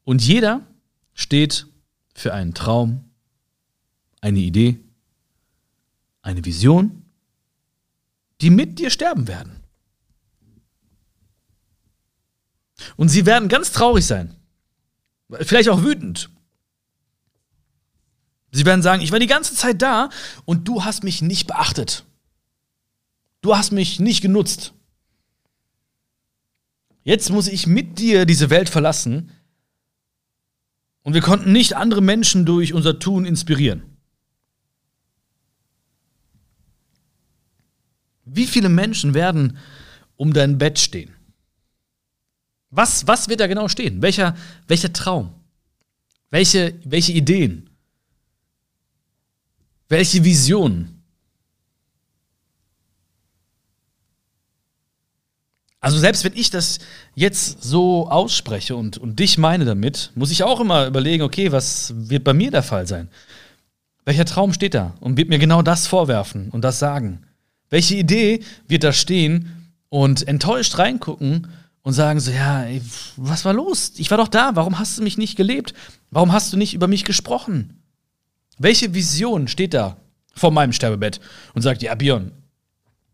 Und 0.04 0.22
jeder 0.22 0.62
steht 1.13 1.68
für 2.13 2.34
einen 2.34 2.54
Traum, 2.54 3.06
eine 4.22 4.40
Idee, 4.40 4.80
eine 6.22 6.46
Vision 6.46 7.06
die 8.42 8.50
mit 8.50 8.80
dir 8.80 8.90
sterben 8.90 9.28
werden. 9.28 9.63
Und 12.98 13.10
sie 13.10 13.25
werden 13.25 13.50
ganz 13.50 13.72
traurig 13.72 14.06
sein. 14.06 14.36
Vielleicht 15.42 15.70
auch 15.70 15.84
wütend. 15.84 16.30
Sie 18.56 18.66
werden 18.66 18.82
sagen, 18.82 19.02
ich 19.02 19.12
war 19.12 19.20
die 19.20 19.28
ganze 19.28 19.54
Zeit 19.54 19.82
da 19.82 20.10
und 20.46 20.66
du 20.66 20.86
hast 20.86 21.04
mich 21.04 21.22
nicht 21.22 21.46
beachtet. 21.46 22.06
Du 23.42 23.58
hast 23.58 23.74
mich 23.74 24.00
nicht 24.00 24.22
genutzt. 24.22 24.74
Jetzt 27.04 27.32
muss 27.32 27.50
ich 27.50 27.68
mit 27.68 28.00
dir 28.00 28.26
diese 28.26 28.50
Welt 28.50 28.70
verlassen 28.70 29.30
und 31.04 31.14
wir 31.14 31.20
konnten 31.20 31.52
nicht 31.52 31.76
andere 31.76 32.00
Menschen 32.00 32.46
durch 32.46 32.74
unser 32.74 32.98
Tun 32.98 33.26
inspirieren. 33.26 33.84
Wie 38.24 38.48
viele 38.48 38.70
Menschen 38.70 39.14
werden 39.14 39.58
um 40.16 40.32
dein 40.32 40.58
Bett 40.58 40.80
stehen? 40.80 41.14
Was, 42.70 43.06
was 43.06 43.28
wird 43.28 43.42
da 43.42 43.48
genau 43.48 43.68
stehen? 43.68 44.02
Welcher, 44.02 44.38
welcher 44.68 44.94
Traum? 44.94 45.34
Welche, 46.30 46.80
welche 46.86 47.12
Ideen? 47.12 47.70
Welche 49.88 50.24
Visionen? 50.24 51.04
Also 55.80 56.00
selbst 56.00 56.24
wenn 56.24 56.34
ich 56.36 56.50
das 56.50 56.80
jetzt 57.13 57.62
so 57.63 58.10
ausspreche 58.10 58.75
und, 58.75 58.98
und 58.98 59.20
dich 59.20 59.38
meine 59.38 59.65
damit, 59.65 60.12
muss 60.15 60.32
ich 60.32 60.42
auch 60.42 60.60
immer 60.60 60.88
überlegen, 60.88 61.22
okay, 61.22 61.51
was 61.51 61.94
wird 61.96 62.24
bei 62.24 62.34
mir 62.34 62.50
der 62.50 62.63
Fall 62.63 62.88
sein? 62.88 63.08
Welcher 64.04 64.25
Traum 64.25 64.51
steht 64.51 64.74
da 64.74 64.96
und 65.00 65.18
wird 65.18 65.30
mir 65.30 65.38
genau 65.38 65.62
das 65.62 65.86
vorwerfen 65.86 66.50
und 66.50 66.63
das 66.63 66.80
sagen? 66.80 67.22
Welche 67.70 67.96
Idee 67.96 68.39
wird 68.68 68.84
da 68.84 68.94
stehen 68.94 69.72
und 69.89 70.27
enttäuscht 70.27 70.80
reingucken 70.80 71.50
und 71.84 71.94
sagen 71.94 72.20
so, 72.20 72.32
ja, 72.32 72.63
ey, 72.63 72.82
was 73.15 73.46
war 73.46 73.54
los? 73.54 73.94
Ich 73.98 74.10
war 74.10 74.18
doch 74.18 74.27
da, 74.27 74.56
warum 74.56 74.80
hast 74.80 74.98
du 74.98 75.04
mich 75.04 75.20
nicht 75.20 75.36
gelebt? 75.36 75.75
Warum 76.10 76.32
hast 76.32 76.51
du 76.51 76.58
nicht 76.58 76.74
über 76.74 76.88
mich 76.88 77.04
gesprochen? 77.04 77.85
Welche 78.58 78.94
Vision 78.94 79.48
steht 79.48 79.74
da 79.74 79.98
vor 80.34 80.52
meinem 80.52 80.74
Sterbebett 80.74 81.20
und 81.54 81.62
sagt, 81.62 81.82
ja, 81.82 81.96
Björn, 81.96 82.32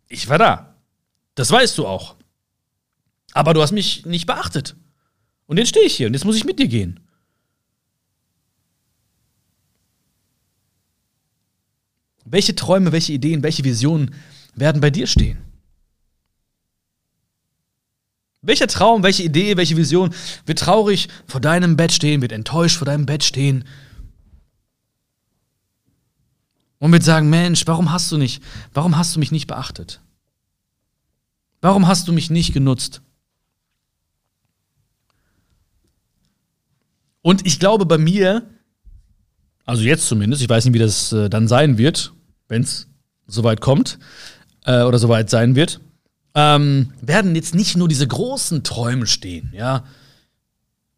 ich 0.08 0.28
war 0.30 0.38
da. 0.38 0.76
Das 1.36 1.52
weißt 1.52 1.78
du 1.78 1.88
auch. 1.88 2.16
Aber 3.34 3.54
du 3.54 3.62
hast 3.62 3.72
mich 3.72 4.06
nicht 4.06 4.26
beachtet. 4.26 4.76
Und 5.46 5.58
jetzt 5.58 5.70
stehe 5.70 5.86
ich 5.86 5.96
hier 5.96 6.08
und 6.08 6.14
jetzt 6.14 6.26
muss 6.26 6.36
ich 6.36 6.46
mit 6.46 6.60
dir 6.60 6.68
gehen. 6.68 7.00
Welche 12.26 12.56
Träume, 12.56 12.92
welche 12.92 13.14
Ideen, 13.14 13.44
welche 13.44 13.64
Visionen 13.64 14.16
werden 14.56 14.80
bei 14.80 14.90
dir 14.90 15.08
stehen? 15.08 15.40
Welcher 18.42 18.68
Traum, 18.68 19.04
welche 19.04 19.24
Idee, 19.24 19.58
welche 19.58 19.78
Vision 19.78 20.14
wird 20.46 20.60
traurig 20.60 21.10
vor 21.28 21.42
deinem 21.42 21.78
Bett 21.78 21.92
stehen, 21.92 22.22
wird 22.22 22.32
enttäuscht 22.32 22.78
vor 22.78 22.86
deinem 22.86 23.06
Bett 23.06 23.24
stehen 23.24 23.66
und 26.82 26.92
wird 26.92 27.04
sagen, 27.04 27.30
Mensch, 27.30 27.68
warum 27.68 27.92
hast 27.92 28.12
du 28.12 28.18
nicht, 28.18 28.42
warum 28.74 28.98
hast 28.98 29.16
du 29.16 29.20
mich 29.20 29.32
nicht 29.32 29.46
beachtet? 29.46 30.02
Warum 31.62 31.88
hast 31.88 32.08
du 32.08 32.12
mich 32.12 32.32
nicht 32.32 32.54
genutzt? 32.54 33.02
Und 37.22 37.46
ich 37.46 37.60
glaube 37.60 37.86
bei 37.86 38.00
mir, 38.00 38.50
also 39.64 39.84
jetzt 39.84 40.08
zumindest, 40.08 40.42
ich 40.42 40.50
weiß 40.50 40.66
nicht, 40.66 40.74
wie 40.74 40.80
das 40.80 41.14
äh, 41.14 41.30
dann 41.30 41.48
sein 41.48 41.78
wird, 41.78 42.14
wenn 42.48 42.64
es 42.64 42.88
soweit 43.28 43.62
kommt 43.62 44.00
äh, 44.66 44.82
oder 44.82 44.98
soweit 44.98 45.30
sein 45.30 45.56
wird, 45.56 45.82
ähm, 46.34 46.94
werden 47.00 47.36
jetzt 47.36 47.54
nicht 47.54 47.78
nur 47.78 47.90
diese 47.90 48.08
großen 48.08 48.64
Träume 48.64 49.06
stehen, 49.06 49.52
ja, 49.54 49.84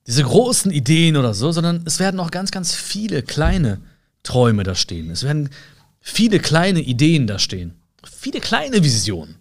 diese 0.07 0.23
großen 0.23 0.71
Ideen 0.71 1.17
oder 1.17 1.33
so, 1.33 1.51
sondern 1.51 1.81
es 1.83 1.99
werden 1.99 2.21
auch 2.21 2.31
ganz, 2.31 2.51
ganz 2.51 2.73
viele 2.73 3.21
kleine 3.21 3.81
Träume 4.23 4.63
da 4.63 4.75
stehen. 4.75 5.09
Es 5.09 5.23
werden 5.23 5.49
viele 6.03 6.39
kleine 6.39 6.81
Ideen 6.81 7.25
da 7.25 7.39
stehen, 7.39 7.73
viele 8.03 8.39
kleine 8.39 8.83
Visionen. 8.83 9.37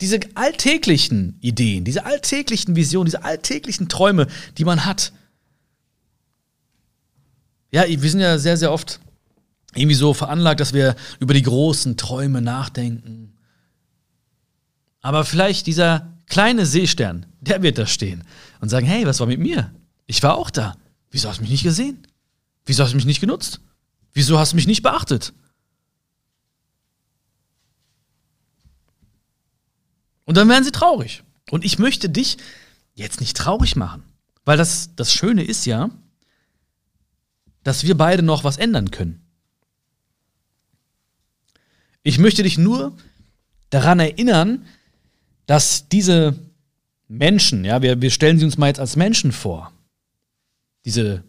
Diese 0.00 0.20
alltäglichen 0.34 1.36
Ideen, 1.42 1.84
diese 1.84 2.06
alltäglichen 2.06 2.74
Visionen, 2.74 3.06
diese 3.06 3.24
alltäglichen 3.24 3.90
Träume, 3.90 4.28
die 4.56 4.64
man 4.64 4.86
hat. 4.86 5.12
Ja, 7.70 7.84
wir 7.86 8.10
sind 8.10 8.20
ja 8.20 8.38
sehr, 8.38 8.56
sehr 8.56 8.72
oft 8.72 9.00
irgendwie 9.74 9.96
so 9.96 10.14
veranlagt, 10.14 10.60
dass 10.60 10.72
wir 10.72 10.96
über 11.20 11.34
die 11.34 11.42
großen 11.42 11.98
Träume 11.98 12.40
nachdenken 12.40 13.34
aber 15.00 15.24
vielleicht 15.24 15.66
dieser 15.66 16.12
kleine 16.26 16.66
Seestern, 16.66 17.26
der 17.40 17.62
wird 17.62 17.78
da 17.78 17.86
stehen 17.86 18.24
und 18.60 18.68
sagen, 18.68 18.86
hey, 18.86 19.06
was 19.06 19.20
war 19.20 19.26
mit 19.26 19.40
mir? 19.40 19.72
Ich 20.06 20.22
war 20.22 20.36
auch 20.36 20.50
da. 20.50 20.76
Wieso 21.10 21.28
hast 21.28 21.38
du 21.38 21.42
mich 21.42 21.50
nicht 21.50 21.62
gesehen? 21.62 22.06
Wieso 22.66 22.82
hast 22.82 22.92
du 22.92 22.96
mich 22.96 23.06
nicht 23.06 23.20
genutzt? 23.20 23.60
Wieso 24.18 24.36
hast 24.36 24.50
du 24.50 24.56
mich 24.56 24.66
nicht 24.66 24.82
beachtet? 24.82 25.32
Und 30.24 30.36
dann 30.36 30.48
werden 30.48 30.64
sie 30.64 30.72
traurig. 30.72 31.22
Und 31.52 31.64
ich 31.64 31.78
möchte 31.78 32.10
dich 32.10 32.36
jetzt 32.96 33.20
nicht 33.20 33.36
traurig 33.36 33.76
machen, 33.76 34.02
weil 34.44 34.56
das, 34.56 34.96
das 34.96 35.14
Schöne 35.14 35.44
ist 35.44 35.66
ja, 35.66 35.90
dass 37.62 37.84
wir 37.84 37.96
beide 37.96 38.24
noch 38.24 38.42
was 38.42 38.56
ändern 38.56 38.90
können. 38.90 39.24
Ich 42.02 42.18
möchte 42.18 42.42
dich 42.42 42.58
nur 42.58 42.96
daran 43.70 44.00
erinnern, 44.00 44.66
dass 45.46 45.88
diese 45.88 46.34
Menschen, 47.06 47.64
ja, 47.64 47.82
wir, 47.82 48.02
wir 48.02 48.10
stellen 48.10 48.40
sie 48.40 48.46
uns 48.46 48.58
mal 48.58 48.66
jetzt 48.66 48.80
als 48.80 48.96
Menschen 48.96 49.30
vor, 49.30 49.72
diese 50.84 51.22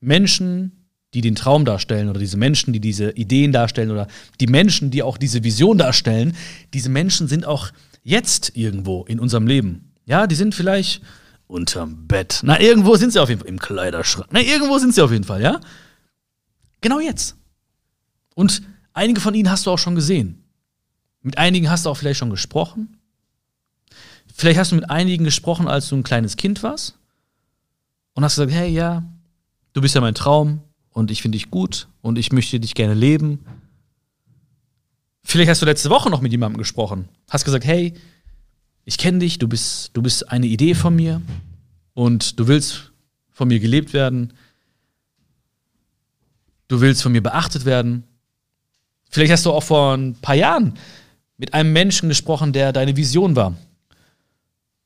Menschen, 0.00 0.79
die 1.14 1.20
den 1.20 1.34
Traum 1.34 1.64
darstellen 1.64 2.08
oder 2.08 2.20
diese 2.20 2.36
Menschen, 2.36 2.72
die 2.72 2.80
diese 2.80 3.10
Ideen 3.12 3.52
darstellen 3.52 3.90
oder 3.90 4.06
die 4.40 4.46
Menschen, 4.46 4.90
die 4.90 5.02
auch 5.02 5.18
diese 5.18 5.42
Vision 5.42 5.78
darstellen, 5.78 6.36
diese 6.72 6.88
Menschen 6.88 7.26
sind 7.26 7.44
auch 7.44 7.70
jetzt 8.02 8.56
irgendwo 8.56 9.04
in 9.04 9.18
unserem 9.18 9.46
Leben. 9.46 9.92
Ja, 10.06 10.26
die 10.26 10.36
sind 10.36 10.54
vielleicht 10.54 11.02
unterm 11.46 12.06
Bett. 12.06 12.40
Na, 12.42 12.60
irgendwo 12.60 12.96
sind 12.96 13.12
sie 13.12 13.20
auf 13.20 13.28
jeden 13.28 13.40
Fall. 13.40 13.48
Im 13.48 13.58
Kleiderschrank. 13.58 14.28
Na, 14.30 14.40
irgendwo 14.40 14.78
sind 14.78 14.94
sie 14.94 15.02
auf 15.02 15.10
jeden 15.10 15.24
Fall, 15.24 15.42
ja? 15.42 15.60
Genau 16.80 17.00
jetzt. 17.00 17.36
Und 18.34 18.62
einige 18.92 19.20
von 19.20 19.34
ihnen 19.34 19.50
hast 19.50 19.66
du 19.66 19.70
auch 19.70 19.78
schon 19.78 19.96
gesehen. 19.96 20.44
Mit 21.22 21.38
einigen 21.38 21.68
hast 21.70 21.84
du 21.84 21.90
auch 21.90 21.96
vielleicht 21.96 22.18
schon 22.18 22.30
gesprochen. 22.30 22.96
Vielleicht 24.32 24.58
hast 24.58 24.70
du 24.70 24.76
mit 24.76 24.88
einigen 24.88 25.24
gesprochen, 25.24 25.68
als 25.68 25.88
du 25.88 25.96
ein 25.96 26.04
kleines 26.04 26.36
Kind 26.36 26.62
warst 26.62 26.96
und 28.14 28.24
hast 28.24 28.36
gesagt, 28.36 28.52
hey, 28.52 28.70
ja, 28.70 29.02
du 29.72 29.80
bist 29.80 29.94
ja 29.94 30.00
mein 30.00 30.14
Traum 30.14 30.62
und 30.92 31.10
ich 31.10 31.22
finde 31.22 31.36
dich 31.36 31.50
gut 31.50 31.88
und 32.02 32.18
ich 32.18 32.32
möchte 32.32 32.60
dich 32.60 32.74
gerne 32.74 32.94
leben. 32.94 33.44
Vielleicht 35.22 35.50
hast 35.50 35.62
du 35.62 35.66
letzte 35.66 35.90
Woche 35.90 36.10
noch 36.10 36.20
mit 36.20 36.32
jemandem 36.32 36.58
gesprochen, 36.58 37.08
hast 37.28 37.44
gesagt, 37.44 37.64
hey, 37.64 37.94
ich 38.84 38.98
kenne 38.98 39.18
dich, 39.18 39.38
du 39.38 39.46
bist, 39.46 39.90
du 39.92 40.02
bist 40.02 40.28
eine 40.30 40.46
Idee 40.46 40.74
von 40.74 40.96
mir 40.96 41.22
und 41.94 42.38
du 42.40 42.48
willst 42.48 42.90
von 43.30 43.48
mir 43.48 43.60
gelebt 43.60 43.92
werden. 43.92 44.32
Du 46.68 46.80
willst 46.80 47.02
von 47.02 47.12
mir 47.12 47.22
beachtet 47.22 47.64
werden. 47.64 48.04
Vielleicht 49.08 49.32
hast 49.32 49.46
du 49.46 49.50
auch 49.50 49.62
vor 49.62 49.96
ein 49.96 50.14
paar 50.14 50.34
Jahren 50.34 50.74
mit 51.36 51.54
einem 51.54 51.72
Menschen 51.72 52.08
gesprochen, 52.08 52.52
der 52.52 52.72
deine 52.72 52.96
Vision 52.96 53.34
war. 53.34 53.56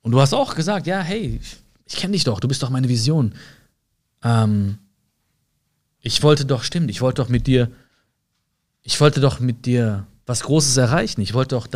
Und 0.02 0.12
du 0.12 0.20
hast 0.20 0.34
auch 0.34 0.54
gesagt, 0.54 0.86
ja, 0.86 1.00
hey, 1.00 1.40
ich 1.86 1.96
kenne 1.96 2.12
dich 2.12 2.24
doch, 2.24 2.40
du 2.40 2.48
bist 2.48 2.62
doch 2.62 2.70
meine 2.70 2.88
Vision. 2.88 3.34
Ähm, 4.22 4.78
ich 6.04 6.22
wollte 6.22 6.44
doch, 6.44 6.62
stimmt, 6.62 6.90
ich 6.90 7.00
wollte 7.00 7.22
doch 7.22 7.30
mit 7.30 7.46
dir, 7.46 7.72
ich 8.82 9.00
wollte 9.00 9.20
doch 9.20 9.40
mit 9.40 9.64
dir 9.64 10.06
was 10.26 10.42
Großes 10.42 10.76
erreichen. 10.76 11.22
Ich 11.22 11.32
wollte 11.32 11.54
doch, 11.54 11.66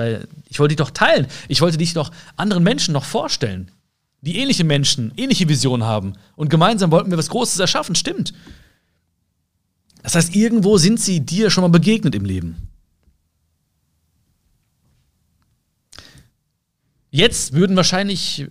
ich 0.49 0.59
wollte 0.59 0.75
dich 0.75 0.85
doch 0.85 0.91
teilen. 0.91 1.27
Ich 1.49 1.61
wollte 1.63 1.79
dich 1.79 1.95
doch 1.95 2.13
anderen 2.37 2.63
Menschen 2.63 2.93
noch 2.93 3.05
vorstellen, 3.05 3.71
die 4.21 4.37
ähnliche 4.39 4.65
Menschen, 4.65 5.13
ähnliche 5.17 5.49
Visionen 5.49 5.87
haben. 5.87 6.13
Und 6.37 6.51
gemeinsam 6.51 6.91
wollten 6.91 7.11
wir 7.11 7.19
was 7.19 7.31
Großes 7.31 7.59
erschaffen, 7.59 7.95
stimmt. 7.95 8.35
Das 10.03 10.15
heißt, 10.15 10.37
irgendwo 10.37 10.77
sind 10.77 11.01
sie 11.01 11.21
dir 11.21 11.51
schon 11.51 11.63
mal 11.63 11.69
begegnet 11.69 12.15
im 12.15 12.27
Leben. 12.27 12.69
Jetzt 17.11 17.55
würden 17.55 17.77
wahrscheinlich 17.77 18.47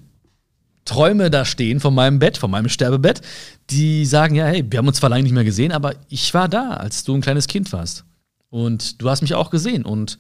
Träume 0.88 1.30
da 1.30 1.46
stehen 1.46 1.80
von 1.80 1.94
meinem 1.94 2.18
Bett, 2.18 2.38
von 2.38 2.50
meinem 2.50 2.70
Sterbebett, 2.70 3.22
die 3.70 4.06
sagen, 4.06 4.36
ja, 4.36 4.46
hey, 4.46 4.66
wir 4.68 4.80
haben 4.80 4.88
uns 4.88 4.98
zwar 4.98 5.10
lange 5.10 5.24
nicht 5.24 5.34
mehr 5.34 5.44
gesehen, 5.44 5.72
aber 5.72 5.96
ich 6.10 6.34
war 6.34 6.48
da, 6.48 6.72
als 6.72 7.04
du 7.04 7.14
ein 7.14 7.22
kleines 7.22 7.48
Kind 7.48 7.72
warst. 7.74 8.06
Und 8.50 9.02
du 9.02 9.10
hast 9.10 9.22
mich 9.22 9.36
auch 9.36 9.50
gesehen. 9.50 9.84
Und 9.84 10.18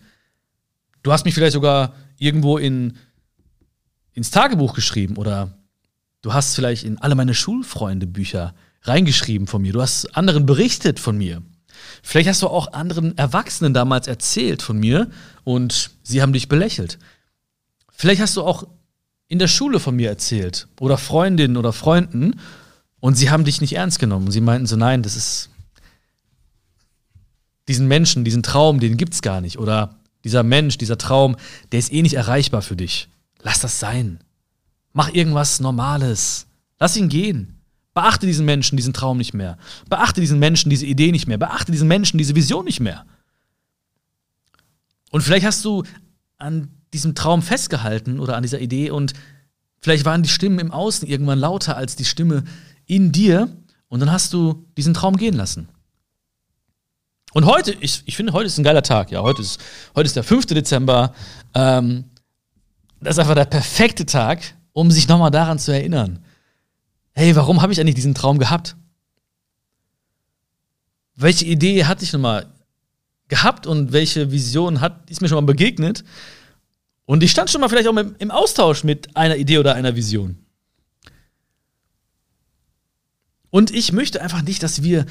du 1.03 1.11
hast 1.13 1.23
mich 1.23 1.33
vielleicht 1.33 1.53
sogar 1.53 1.93
irgendwo 2.19 2.57
in, 2.57 2.97
ins 4.11 4.29
Tagebuch 4.29 4.73
geschrieben 4.73 5.15
oder 5.15 5.57
du 6.21 6.33
hast 6.33 6.55
vielleicht 6.55 6.83
in 6.83 6.97
alle 6.97 7.15
meine 7.15 7.33
Schulfreunde-Bücher 7.33 8.53
reingeschrieben 8.81 9.47
von 9.47 9.61
mir. 9.61 9.71
Du 9.71 9.81
hast 9.81 10.17
anderen 10.17 10.45
berichtet 10.45 10.99
von 10.99 11.17
mir. 11.17 11.41
Vielleicht 12.03 12.27
hast 12.27 12.41
du 12.41 12.47
auch 12.47 12.73
anderen 12.73 13.17
Erwachsenen 13.17 13.73
damals 13.73 14.07
erzählt 14.07 14.61
von 14.61 14.77
mir 14.77 15.09
und 15.45 15.91
sie 16.03 16.21
haben 16.21 16.33
dich 16.33 16.49
belächelt. 16.49 16.99
Vielleicht 17.91 18.21
hast 18.21 18.35
du 18.35 18.43
auch 18.43 18.67
in 19.27 19.39
der 19.39 19.47
Schule 19.47 19.79
von 19.79 19.95
mir 19.95 20.09
erzählt 20.09 20.67
oder 20.79 20.97
Freundinnen 20.97 21.57
oder 21.57 21.73
Freunden 21.73 22.39
und 22.99 23.15
sie 23.15 23.29
haben 23.29 23.43
dich 23.43 23.61
nicht 23.61 23.73
ernst 23.73 23.99
genommen. 23.99 24.31
Sie 24.31 24.41
meinten 24.41 24.65
so, 24.65 24.75
nein, 24.75 25.03
das 25.03 25.15
ist 25.15 25.49
diesen 27.67 27.87
Menschen, 27.87 28.23
diesen 28.23 28.43
Traum, 28.43 28.79
den 28.79 28.97
gibt's 28.97 29.21
gar 29.21 29.41
nicht. 29.41 29.59
Oder 29.59 29.95
dieser 30.23 30.43
Mensch, 30.43 30.77
dieser 30.77 30.97
Traum, 30.97 31.35
der 31.71 31.79
ist 31.79 31.91
eh 31.91 32.01
nicht 32.01 32.15
erreichbar 32.15 32.61
für 32.61 32.75
dich. 32.75 33.09
Lass 33.41 33.59
das 33.59 33.79
sein. 33.79 34.19
Mach 34.93 35.13
irgendwas 35.13 35.59
Normales. 35.59 36.47
Lass 36.79 36.97
ihn 36.97 37.09
gehen. 37.09 37.59
Beachte 37.93 38.25
diesen 38.25 38.45
Menschen, 38.45 38.77
diesen 38.77 38.93
Traum 38.93 39.17
nicht 39.17 39.33
mehr. 39.33 39.57
Beachte 39.89 40.21
diesen 40.21 40.39
Menschen, 40.39 40.69
diese 40.69 40.85
Idee 40.85 41.11
nicht 41.11 41.27
mehr. 41.27 41.37
Beachte 41.37 41.71
diesen 41.71 41.87
Menschen, 41.87 42.17
diese 42.17 42.35
Vision 42.35 42.65
nicht 42.65 42.79
mehr. 42.79 43.05
Und 45.11 45.21
vielleicht 45.21 45.45
hast 45.45 45.63
du 45.65 45.83
an 46.37 46.69
diesem 46.97 47.15
Traum 47.15 47.41
festgehalten 47.41 48.19
oder 48.19 48.35
an 48.35 48.43
dieser 48.43 48.59
Idee 48.59 48.91
und 48.91 49.13
vielleicht 49.79 50.05
waren 50.05 50.23
die 50.23 50.29
Stimmen 50.29 50.59
im 50.59 50.71
Außen 50.71 51.07
irgendwann 51.07 51.39
lauter 51.39 51.77
als 51.77 51.95
die 51.95 52.05
Stimme 52.05 52.43
in 52.85 53.11
dir 53.11 53.49
und 53.87 53.99
dann 53.99 54.11
hast 54.11 54.33
du 54.33 54.65
diesen 54.75 54.93
Traum 54.93 55.17
gehen 55.17 55.35
lassen. 55.35 55.69
Und 57.33 57.45
heute, 57.45 57.73
ich, 57.79 58.03
ich 58.05 58.15
finde, 58.15 58.33
heute 58.33 58.47
ist 58.47 58.57
ein 58.57 58.63
geiler 58.63 58.81
Tag. 58.81 59.11
Ja, 59.11 59.21
heute 59.21 59.41
ist, 59.41 59.59
heute 59.95 60.07
ist 60.07 60.15
der 60.15 60.23
5. 60.23 60.47
Dezember. 60.47 61.13
Ähm, 61.53 62.05
das 62.99 63.15
ist 63.15 63.19
einfach 63.19 63.35
der 63.35 63.45
perfekte 63.45 64.05
Tag, 64.05 64.41
um 64.73 64.89
sich 64.89 65.07
nochmal 65.07 65.29
daran 65.29 65.59
zu 65.59 65.71
erinnern. 65.71 66.19
Hey, 67.11 67.35
warum 67.35 67.61
habe 67.61 67.73
ich 67.73 67.79
eigentlich 67.79 67.95
diesen 67.95 68.15
Traum 68.15 68.39
gehabt? 68.39 68.75
Welche 71.15 71.45
Idee 71.45 71.85
hatte 71.85 72.03
ich 72.03 72.13
nochmal 72.13 72.47
gehabt 73.27 73.67
und 73.67 73.91
welche 73.91 74.31
Vision 74.31 74.81
hat, 74.81 75.09
ist 75.09 75.21
mir 75.21 75.27
schon 75.27 75.35
mal 75.35 75.41
begegnet? 75.45 76.03
Und 77.07 77.23
ich 77.23 77.31
stand 77.31 77.49
schon 77.49 77.61
mal 77.61 77.69
vielleicht 77.69 77.87
auch 77.87 77.95
im 77.95 78.31
Austausch 78.31 78.83
mit 78.83 79.15
einer 79.15 79.37
Idee 79.37 79.59
oder 79.59 79.75
einer 79.75 79.95
Vision. 79.95 80.37
Und 83.49 83.71
ich 83.71 83.93
möchte 83.93 84.21
einfach 84.21 84.41
nicht, 84.41 84.61
dass 84.61 84.83
wir 84.83 85.05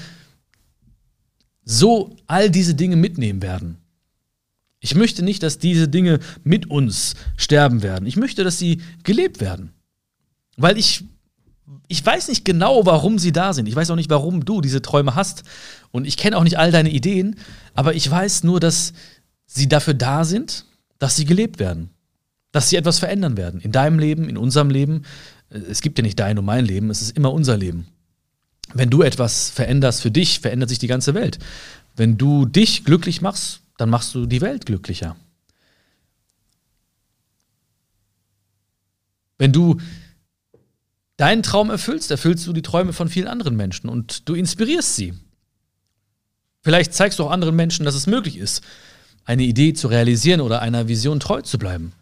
so 1.64 2.14
all 2.26 2.50
diese 2.50 2.74
Dinge 2.74 2.96
mitnehmen 2.96 3.40
werden. 3.40 3.78
Ich 4.80 4.94
möchte 4.94 5.22
nicht, 5.24 5.42
dass 5.42 5.58
diese 5.58 5.88
Dinge 5.88 6.20
mit 6.44 6.70
uns 6.70 7.14
sterben 7.38 7.82
werden. 7.82 8.06
Ich 8.06 8.16
möchte, 8.16 8.44
dass 8.44 8.58
sie 8.58 8.82
gelebt 9.02 9.40
werden. 9.40 9.72
Weil 10.58 10.76
ich, 10.76 11.02
ich 11.88 12.04
weiß 12.04 12.28
nicht 12.28 12.44
genau, 12.44 12.84
warum 12.84 13.18
sie 13.18 13.32
da 13.32 13.54
sind. 13.54 13.68
Ich 13.68 13.74
weiß 13.74 13.90
auch 13.90 13.96
nicht, 13.96 14.10
warum 14.10 14.44
du 14.44 14.60
diese 14.60 14.82
Träume 14.82 15.14
hast. 15.14 15.44
Und 15.92 16.06
ich 16.06 16.18
kenne 16.18 16.36
auch 16.36 16.44
nicht 16.44 16.58
all 16.58 16.70
deine 16.70 16.90
Ideen. 16.90 17.36
Aber 17.72 17.94
ich 17.94 18.08
weiß 18.08 18.44
nur, 18.44 18.60
dass 18.60 18.92
sie 19.46 19.66
dafür 19.66 19.94
da 19.94 20.24
sind, 20.24 20.66
dass 20.98 21.16
sie 21.16 21.24
gelebt 21.24 21.58
werden. 21.58 21.90
Dass 22.52 22.70
sie 22.70 22.76
etwas 22.76 22.98
verändern 22.98 23.36
werden. 23.36 23.60
In 23.60 23.72
deinem 23.72 23.98
Leben, 23.98 24.28
in 24.28 24.36
unserem 24.36 24.70
Leben. 24.70 25.02
Es 25.48 25.80
gibt 25.80 25.98
ja 25.98 26.02
nicht 26.02 26.18
dein 26.18 26.38
und 26.38 26.44
mein 26.44 26.64
Leben, 26.64 26.90
es 26.90 27.02
ist 27.02 27.16
immer 27.16 27.32
unser 27.32 27.56
Leben. 27.56 27.86
Wenn 28.74 28.90
du 28.90 29.02
etwas 29.02 29.50
veränderst 29.50 30.02
für 30.02 30.10
dich, 30.10 30.40
verändert 30.40 30.68
sich 30.68 30.78
die 30.78 30.88
ganze 30.88 31.14
Welt. 31.14 31.38
Wenn 31.94 32.18
du 32.18 32.46
dich 32.46 32.84
glücklich 32.84 33.22
machst, 33.22 33.60
dann 33.76 33.90
machst 33.90 34.14
du 34.14 34.26
die 34.26 34.40
Welt 34.40 34.66
glücklicher. 34.66 35.16
Wenn 39.38 39.52
du 39.52 39.78
deinen 41.16 41.42
Traum 41.42 41.70
erfüllst, 41.70 42.10
erfüllst 42.10 42.46
du 42.46 42.52
die 42.52 42.62
Träume 42.62 42.92
von 42.92 43.08
vielen 43.08 43.28
anderen 43.28 43.56
Menschen 43.56 43.88
und 43.88 44.28
du 44.28 44.34
inspirierst 44.34 44.96
sie. 44.96 45.14
Vielleicht 46.62 46.94
zeigst 46.94 47.18
du 47.18 47.24
auch 47.24 47.30
anderen 47.30 47.54
Menschen, 47.54 47.84
dass 47.84 47.94
es 47.94 48.06
möglich 48.06 48.36
ist, 48.36 48.62
eine 49.26 49.42
Idee 49.42 49.74
zu 49.74 49.88
realisieren 49.88 50.40
oder 50.40 50.62
einer 50.62 50.88
Vision 50.88 51.20
treu 51.20 51.42
zu 51.42 51.58
bleiben. 51.58 51.92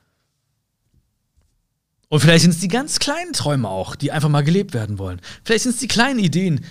Und 2.08 2.20
vielleicht 2.20 2.42
sind 2.42 2.52
es 2.52 2.60
die 2.60 2.68
ganz 2.68 3.00
kleinen 3.00 3.32
Träume 3.32 3.68
auch, 3.68 3.96
die 3.96 4.12
einfach 4.12 4.28
mal 4.28 4.44
gelebt 4.44 4.72
werden 4.72 4.98
wollen. 4.98 5.20
Vielleicht 5.42 5.64
sind 5.64 5.72
es 5.72 5.80
die 5.80 5.88
kleinen 5.88 6.20
Ideen, 6.20 6.64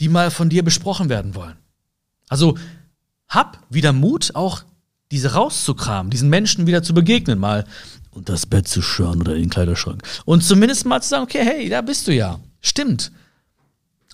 die 0.00 0.08
mal 0.08 0.30
von 0.30 0.50
dir 0.50 0.62
besprochen 0.62 1.08
werden 1.08 1.34
wollen. 1.34 1.56
Also 2.28 2.58
hab 3.28 3.64
wieder 3.70 3.92
Mut, 3.92 4.34
auch 4.34 4.64
diese 5.10 5.32
rauszukramen, 5.32 6.10
diesen 6.10 6.28
Menschen 6.28 6.66
wieder 6.66 6.82
zu 6.82 6.92
begegnen, 6.92 7.38
mal 7.38 7.64
und 8.10 8.28
das 8.28 8.44
Bett 8.44 8.68
zu 8.68 8.82
schauen 8.82 9.20
oder 9.20 9.34
in 9.34 9.42
den 9.42 9.50
Kleiderschrank. 9.50 10.02
Und 10.24 10.42
zumindest 10.42 10.84
mal 10.84 11.00
zu 11.00 11.08
sagen, 11.08 11.22
okay, 11.22 11.44
hey, 11.44 11.68
da 11.68 11.80
bist 11.80 12.06
du 12.06 12.12
ja. 12.12 12.40
Stimmt. 12.60 13.12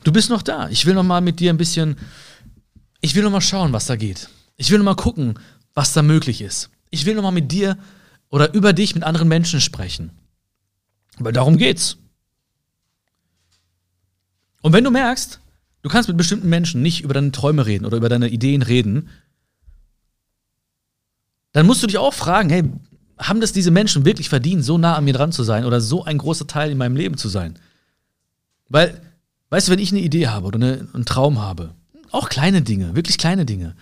Du 0.05 0.13
bist 0.13 0.31
noch 0.31 0.43
da. 0.43 0.69
Ich 0.69 0.87
will 0.87 0.95
noch 0.95 1.03
mal 1.03 1.21
mit 1.21 1.41
dir 1.41 1.53
ein 1.53 1.57
bisschen, 1.57 1.97
ich 3.01 3.15
will 3.15 3.25
noch 3.25 3.31
mal 3.31 3.41
schauen, 3.41 3.73
was 3.73 3.87
da 3.87 3.97
geht. 3.97 4.29
Ich 4.57 4.71
will 4.71 4.79
noch 4.79 4.85
mal 4.85 4.95
gucken, 4.95 5.39
was 5.79 5.93
da 5.93 6.03
möglich 6.03 6.41
ist. 6.41 6.71
Ich 6.91 7.07
will 7.07 7.15
noch 7.15 7.23
mal 7.23 7.31
mit 7.31 7.53
dir 7.53 7.79
oder 8.31 8.53
über 8.53 8.73
dich 8.73 8.97
mit 8.97 9.05
anderen 9.05 9.29
Menschen 9.29 9.61
sprechen. 9.61 10.11
Weil 11.21 11.33
darum 11.33 11.57
geht's. 11.57 11.99
Und 14.61 14.73
wenn 14.73 14.83
du 14.83 14.91
merkst, 14.91 15.39
du 15.83 15.89
kannst 15.89 16.09
mit 16.09 16.19
bestimmten 16.19 16.49
Menschen 16.49 16.83
nicht 16.83 17.03
über 17.05 17.15
deine 17.15 17.31
Träume 17.31 17.65
reden 17.65 17.87
oder 17.87 17.97
über 17.97 18.09
deine 18.09 18.29
Ideen 18.29 18.63
reden, 18.63 19.09
dann 21.53 21.65
musst 21.65 21.81
du 21.85 21.87
dich 21.87 21.99
auch 21.99 22.13
fragen, 22.13 22.51
hey, 22.51 22.65
haben 23.17 23.41
das 23.41 23.53
diese 23.53 23.71
Menschen 23.71 24.05
wirklich 24.05 24.29
verdient, 24.29 24.65
so 24.65 24.79
nah 24.79 24.97
an 24.97 25.05
mir 25.05 25.15
dran 25.15 25.31
zu 25.31 25.45
sein 25.45 25.65
oder 25.65 25.81
so 25.81 26.03
ein 26.03 26.19
großer 26.19 26.49
Teil 26.49 26.73
in 26.73 26.79
meinem 26.79 26.97
Leben 26.97 27.17
zu 27.17 27.29
sein? 27.29 27.57
Weil, 28.69 29.01
weißt 29.51 29.69
du, 29.69 29.73
wenn 29.73 29.79
ich 29.79 29.93
eine 29.93 30.01
Idee 30.01 30.27
habe 30.27 30.49
oder 30.49 30.57
eine, 30.57 30.89
einen 30.93 31.05
Traum 31.05 31.41
habe, 31.41 31.73
auch 32.11 32.29
kleine 32.29 32.63
Dinge, 32.63 32.97
wirklich 32.97 33.17
kleine 33.17 33.47
Dinge, 33.47 33.77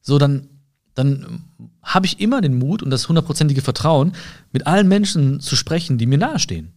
so 0.00 0.16
dann, 0.18 0.48
dann 0.94 1.44
habe 1.82 2.06
ich 2.06 2.20
immer 2.20 2.40
den 2.40 2.58
Mut 2.58 2.82
und 2.82 2.90
das 2.90 3.08
hundertprozentige 3.08 3.62
Vertrauen, 3.62 4.12
mit 4.52 4.66
allen 4.66 4.88
Menschen 4.88 5.40
zu 5.40 5.56
sprechen, 5.56 5.98
die 5.98 6.06
mir 6.06 6.18
nahestehen. 6.18 6.72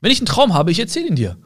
Wenn 0.00 0.12
ich 0.12 0.18
einen 0.18 0.26
Traum 0.26 0.54
habe, 0.54 0.70
ich 0.70 0.80
erzähle 0.80 1.08
ihn 1.08 1.16
dir. 1.16 1.36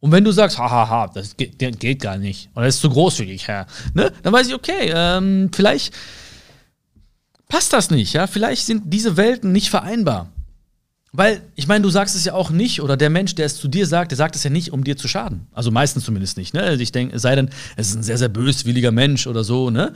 Und 0.00 0.12
wenn 0.12 0.24
du 0.24 0.32
sagst, 0.32 0.58
hahaha, 0.58 1.08
das 1.08 1.36
geht, 1.36 1.58
geht, 1.58 2.00
gar 2.00 2.16
nicht, 2.16 2.48
oder 2.54 2.64
das 2.64 2.76
ist 2.76 2.80
zu 2.80 2.90
großzügig, 2.90 3.46
ja, 3.46 3.66
ne, 3.92 4.12
dann 4.22 4.32
weiß 4.32 4.48
ich, 4.48 4.54
okay, 4.54 4.90
ähm, 4.94 5.50
vielleicht 5.54 5.94
passt 7.48 7.72
das 7.72 7.90
nicht, 7.90 8.14
ja? 8.14 8.26
Vielleicht 8.26 8.64
sind 8.64 8.84
diese 8.86 9.18
Welten 9.18 9.52
nicht 9.52 9.68
vereinbar. 9.68 10.32
Weil, 11.12 11.42
ich 11.56 11.66
meine, 11.66 11.82
du 11.82 11.90
sagst 11.90 12.14
es 12.14 12.24
ja 12.24 12.34
auch 12.34 12.50
nicht, 12.50 12.80
oder 12.80 12.96
der 12.96 13.10
Mensch, 13.10 13.34
der 13.34 13.44
es 13.46 13.56
zu 13.56 13.68
dir 13.68 13.86
sagt, 13.86 14.12
der 14.12 14.16
sagt 14.16 14.36
es 14.36 14.44
ja 14.44 14.50
nicht, 14.50 14.72
um 14.72 14.84
dir 14.84 14.96
zu 14.96 15.08
schaden. 15.08 15.48
Also 15.52 15.70
meistens 15.70 16.04
zumindest 16.04 16.36
nicht, 16.36 16.54
ne? 16.54 16.62
Also 16.62 16.80
ich 16.80 16.92
denke, 16.92 17.16
es 17.16 17.22
sei 17.22 17.34
denn, 17.34 17.50
es 17.76 17.88
ist 17.88 17.96
ein 17.96 18.02
sehr, 18.02 18.16
sehr 18.16 18.28
böswilliger 18.28 18.92
Mensch 18.92 19.26
oder 19.26 19.44
so, 19.44 19.70
ne? 19.70 19.92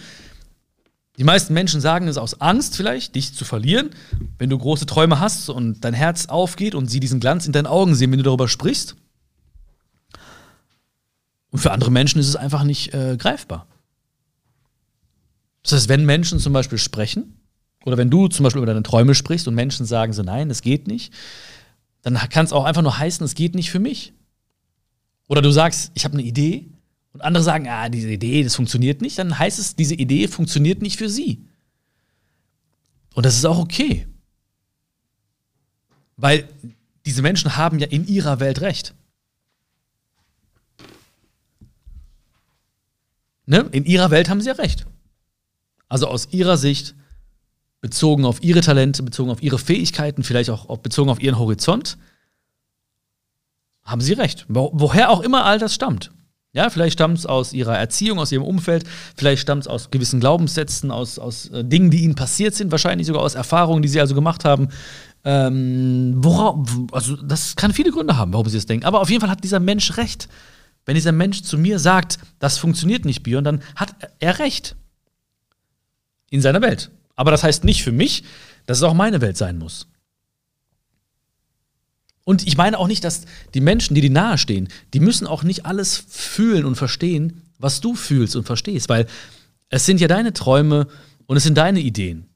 Die 1.17 1.25
meisten 1.25 1.55
Menschen 1.55 1.81
sagen 1.81 2.09
es 2.09 2.19
aus 2.19 2.41
Angst 2.41 2.77
vielleicht, 2.77 3.15
dich 3.15 3.35
zu 3.35 3.45
verlieren, 3.45 3.91
wenn 4.39 4.51
du 4.51 4.59
große 4.59 4.87
Träume 4.87 5.21
hast 5.21 5.49
und 5.49 5.85
dein 5.85 5.95
Herz 5.95 6.27
aufgeht 6.27 6.75
und 6.75 6.89
sie 6.89 6.99
diesen 6.99 7.21
Glanz 7.21 7.47
in 7.47 7.53
deinen 7.53 7.67
Augen 7.67 7.95
sehen, 7.95 8.11
wenn 8.11 8.19
du 8.19 8.25
darüber 8.25 8.49
sprichst. 8.49 8.97
Und 11.51 11.61
für 11.61 11.71
andere 11.71 11.93
Menschen 11.93 12.19
ist 12.19 12.29
es 12.29 12.35
einfach 12.35 12.65
nicht 12.65 12.95
äh, 12.95 13.17
greifbar. 13.17 13.69
Das 15.63 15.73
heißt, 15.73 15.89
wenn 15.89 16.05
Menschen 16.05 16.41
zum 16.41 16.53
Beispiel 16.53 16.79
sprechen, 16.79 17.41
oder 17.85 17.97
wenn 17.97 18.11
du 18.11 18.29
zum 18.29 18.43
Beispiel 18.43 18.59
über 18.59 18.67
deine 18.67 18.83
Träume 18.83 19.15
sprichst 19.15 19.47
und 19.47 19.55
Menschen 19.55 19.87
sagen 19.87 20.13
so, 20.13 20.23
nein, 20.23 20.51
es 20.51 20.63
geht 20.63 20.89
nicht, 20.89 21.13
dann 22.03 22.15
kann 22.15 22.45
es 22.45 22.53
auch 22.53 22.65
einfach 22.65 22.83
nur 22.83 22.99
heißen, 22.99 23.25
es 23.25 23.35
geht 23.35 23.55
nicht 23.55 23.71
für 23.71 23.79
mich. 23.79 24.15
Oder 25.29 25.43
du 25.43 25.51
sagst, 25.51 25.93
ich 25.95 26.05
habe 26.05 26.15
eine 26.15 26.23
Idee 26.23 26.67
und 27.15 27.23
andere 27.23 27.45
sagen, 27.45 27.69
ah, 27.69 27.89
diese 27.89 28.11
Idee, 28.11 28.43
das 28.43 28.57
funktioniert 28.57 29.01
nicht, 29.01 29.19
dann 29.19 29.39
heißt 29.39 29.59
es, 29.59 29.77
diese 29.77 29.95
Idee 29.95 30.27
funktioniert 30.29 30.83
nicht 30.83 30.99
für 30.99 31.09
sie. 31.09 31.47
Und 33.15 33.25
das 33.25 33.37
ist 33.37 33.45
auch 33.45 33.59
okay. 33.59 34.09
Weil 36.17 36.49
diese 37.07 37.23
Menschen 37.23 37.57
haben 37.57 37.79
ja 37.79 37.87
in 37.87 38.07
ihrer 38.07 38.41
Welt 38.41 38.61
recht. 38.61 38.95
Ne? 43.47 43.69
In 43.71 43.85
ihrer 43.85 44.11
Welt 44.11 44.29
haben 44.29 44.41
sie 44.41 44.49
ja 44.49 44.55
recht. 44.55 44.87
Also 45.89 46.09
aus 46.09 46.33
ihrer 46.33 46.57
Sicht 46.57 46.97
bezogen 47.81 48.25
auf 48.25 48.43
ihre 48.43 48.61
Talente, 48.61 49.05
bezogen 49.05 49.31
auf 49.31 49.43
ihre 49.43 49.59
Fähigkeiten, 49.59 50.25
vielleicht 50.25 50.51
auch 50.51 50.79
bezogen 50.79 51.11
auf 51.11 51.21
ihren 51.21 51.39
Horizont, 51.39 51.97
haben 53.85 54.01
sie 54.01 54.15
recht. 54.15 54.47
Wo, 54.49 54.71
woher 54.73 55.11
auch 55.11 55.21
immer 55.21 55.45
all 55.45 55.61
das 55.61 55.75
stammt. 55.75 56.11
Ja, 56.55 56.71
vielleicht 56.71 56.95
stammt 56.95 57.19
es 57.19 57.27
aus 57.27 57.53
ihrer 57.53 57.77
Erziehung, 57.77 58.21
aus 58.21 58.31
ihrem 58.31 58.45
Umfeld, 58.45 58.85
vielleicht 59.17 59.43
stammt 59.43 59.63
es 59.63 59.69
aus 59.69 59.91
gewissen 59.91 60.21
Glaubenssätzen, 60.21 60.93
aus, 60.93 61.19
aus 61.19 61.49
äh, 61.49 61.65
Dingen, 61.65 61.91
die 61.91 62.05
ihnen 62.05 62.15
passiert 62.15 62.55
sind, 62.55 62.71
wahrscheinlich 62.71 63.09
sogar 63.09 63.23
aus 63.23 63.35
Erfahrungen, 63.35 63.83
die 63.83 63.89
sie 63.89 64.01
also 64.01 64.15
gemacht 64.15 64.45
haben. 64.45 64.69
Ähm, 65.25 66.15
worauf, 66.19 66.69
also 66.93 67.17
das 67.17 67.57
kann 67.57 67.73
viele 67.73 67.91
Gründe 67.91 68.17
haben, 68.17 68.33
warum 68.33 68.49
sie 68.49 68.57
das 68.57 68.67
denken. 68.67 68.87
Aber 68.87 69.01
auf 69.01 69.11
jeden 69.11 69.21
Fall 69.21 69.31
hat 69.31 69.43
dieser 69.43 69.59
Mensch 69.59 69.97
recht. 69.97 70.29
Wenn 70.87 70.95
dieser 70.95 71.13
Mensch 71.13 71.43
zu 71.43 71.59
mir 71.59 71.81
sagt, 71.81 72.19
das 72.39 72.59
funktioniert 72.59 73.05
nicht, 73.05 73.25
Björn, 73.25 73.43
dann 73.43 73.63
hat 73.75 73.93
er 74.21 74.39
recht. 74.39 74.77
In 76.31 76.41
seiner 76.41 76.63
Welt. 76.63 76.91
Aber 77.17 77.33
das 77.33 77.43
heißt 77.43 77.65
nicht 77.65 77.83
für 77.83 77.93
mich, 77.93 78.23
dass 78.67 78.79
es 78.79 78.83
auch 78.85 78.95
meine 78.95 79.21
Welt 79.21 79.37
sein 79.37 79.59
muss. 79.59 79.89
Und 82.25 82.47
ich 82.47 82.57
meine 82.57 82.79
auch 82.79 82.89
nicht, 82.89 83.05
dass 83.05 83.23
die 83.53 83.61
Menschen, 83.61 83.95
die 83.95 84.01
dir 84.01 84.11
nahestehen, 84.11 84.69
die 84.95 85.01
müssen 85.01 85.27
auch 85.27 85.43
nicht 85.43 85.67
alles 85.67 86.03
fühlen 86.09 86.65
und 86.65 86.77
verstehen, 86.77 87.43
was 87.59 87.81
du 87.81 87.95
fühlst 87.95 88.35
und 88.35 88.45
verstehst, 88.45 88.89
weil 88.89 89.07
es 89.69 89.87
sind 89.87 90.01
ja 90.01 90.09
deine 90.09 90.33
Träume 90.33 90.87
und 91.27 91.37
es 91.37 91.45
sind 91.45 91.57
deine 91.59 91.81
Ideen. 91.81 92.29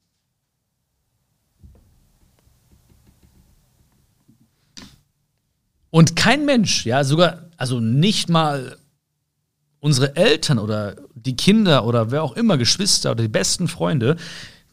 Und 5.91 6.17
kein 6.17 6.45
Mensch, 6.45 6.85
ja, 6.85 7.03
sogar, 7.03 7.49
also 7.57 7.81
nicht 7.81 8.29
mal 8.29 8.77
unsere 9.81 10.17
Eltern 10.17 10.59
oder 10.59 10.97
die 11.15 11.37
Kinder 11.37 11.85
oder 11.87 12.11
wer 12.11 12.23
auch 12.23 12.37
immer, 12.37 12.59
Geschwister 12.59 13.13
oder 13.13 13.23
die 13.23 13.29
besten 13.29 13.69
Freunde, 13.69 14.17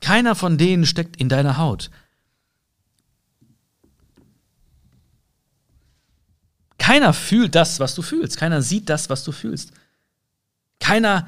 keiner 0.01 0.35
von 0.35 0.57
denen 0.57 0.85
steckt 0.85 1.17
in 1.17 1.29
deiner 1.29 1.57
Haut. 1.57 1.89
Keiner 6.85 7.13
fühlt 7.13 7.55
das, 7.55 7.79
was 7.79 7.95
du 7.95 8.03
fühlst. 8.03 8.37
Keiner 8.37 8.61
sieht 8.61 8.89
das, 8.89 9.09
was 9.09 9.23
du 9.23 9.31
fühlst. 9.31 9.71
Keiner, 10.79 11.27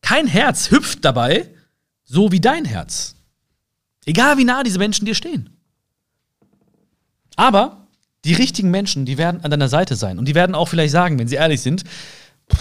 kein 0.00 0.26
Herz 0.26 0.70
hüpft 0.70 1.04
dabei, 1.04 1.50
so 2.02 2.32
wie 2.32 2.40
dein 2.40 2.64
Herz. 2.64 3.14
Egal 4.06 4.38
wie 4.38 4.44
nah 4.44 4.62
diese 4.62 4.78
Menschen 4.78 5.04
dir 5.04 5.14
stehen. 5.14 5.50
Aber 7.36 7.88
die 8.24 8.32
richtigen 8.32 8.70
Menschen, 8.70 9.04
die 9.04 9.18
werden 9.18 9.44
an 9.44 9.50
deiner 9.50 9.68
Seite 9.68 9.96
sein. 9.96 10.18
Und 10.18 10.26
die 10.28 10.34
werden 10.34 10.54
auch 10.54 10.70
vielleicht 10.70 10.92
sagen, 10.92 11.18
wenn 11.18 11.28
sie 11.28 11.36
ehrlich 11.36 11.60
sind, 11.60 11.84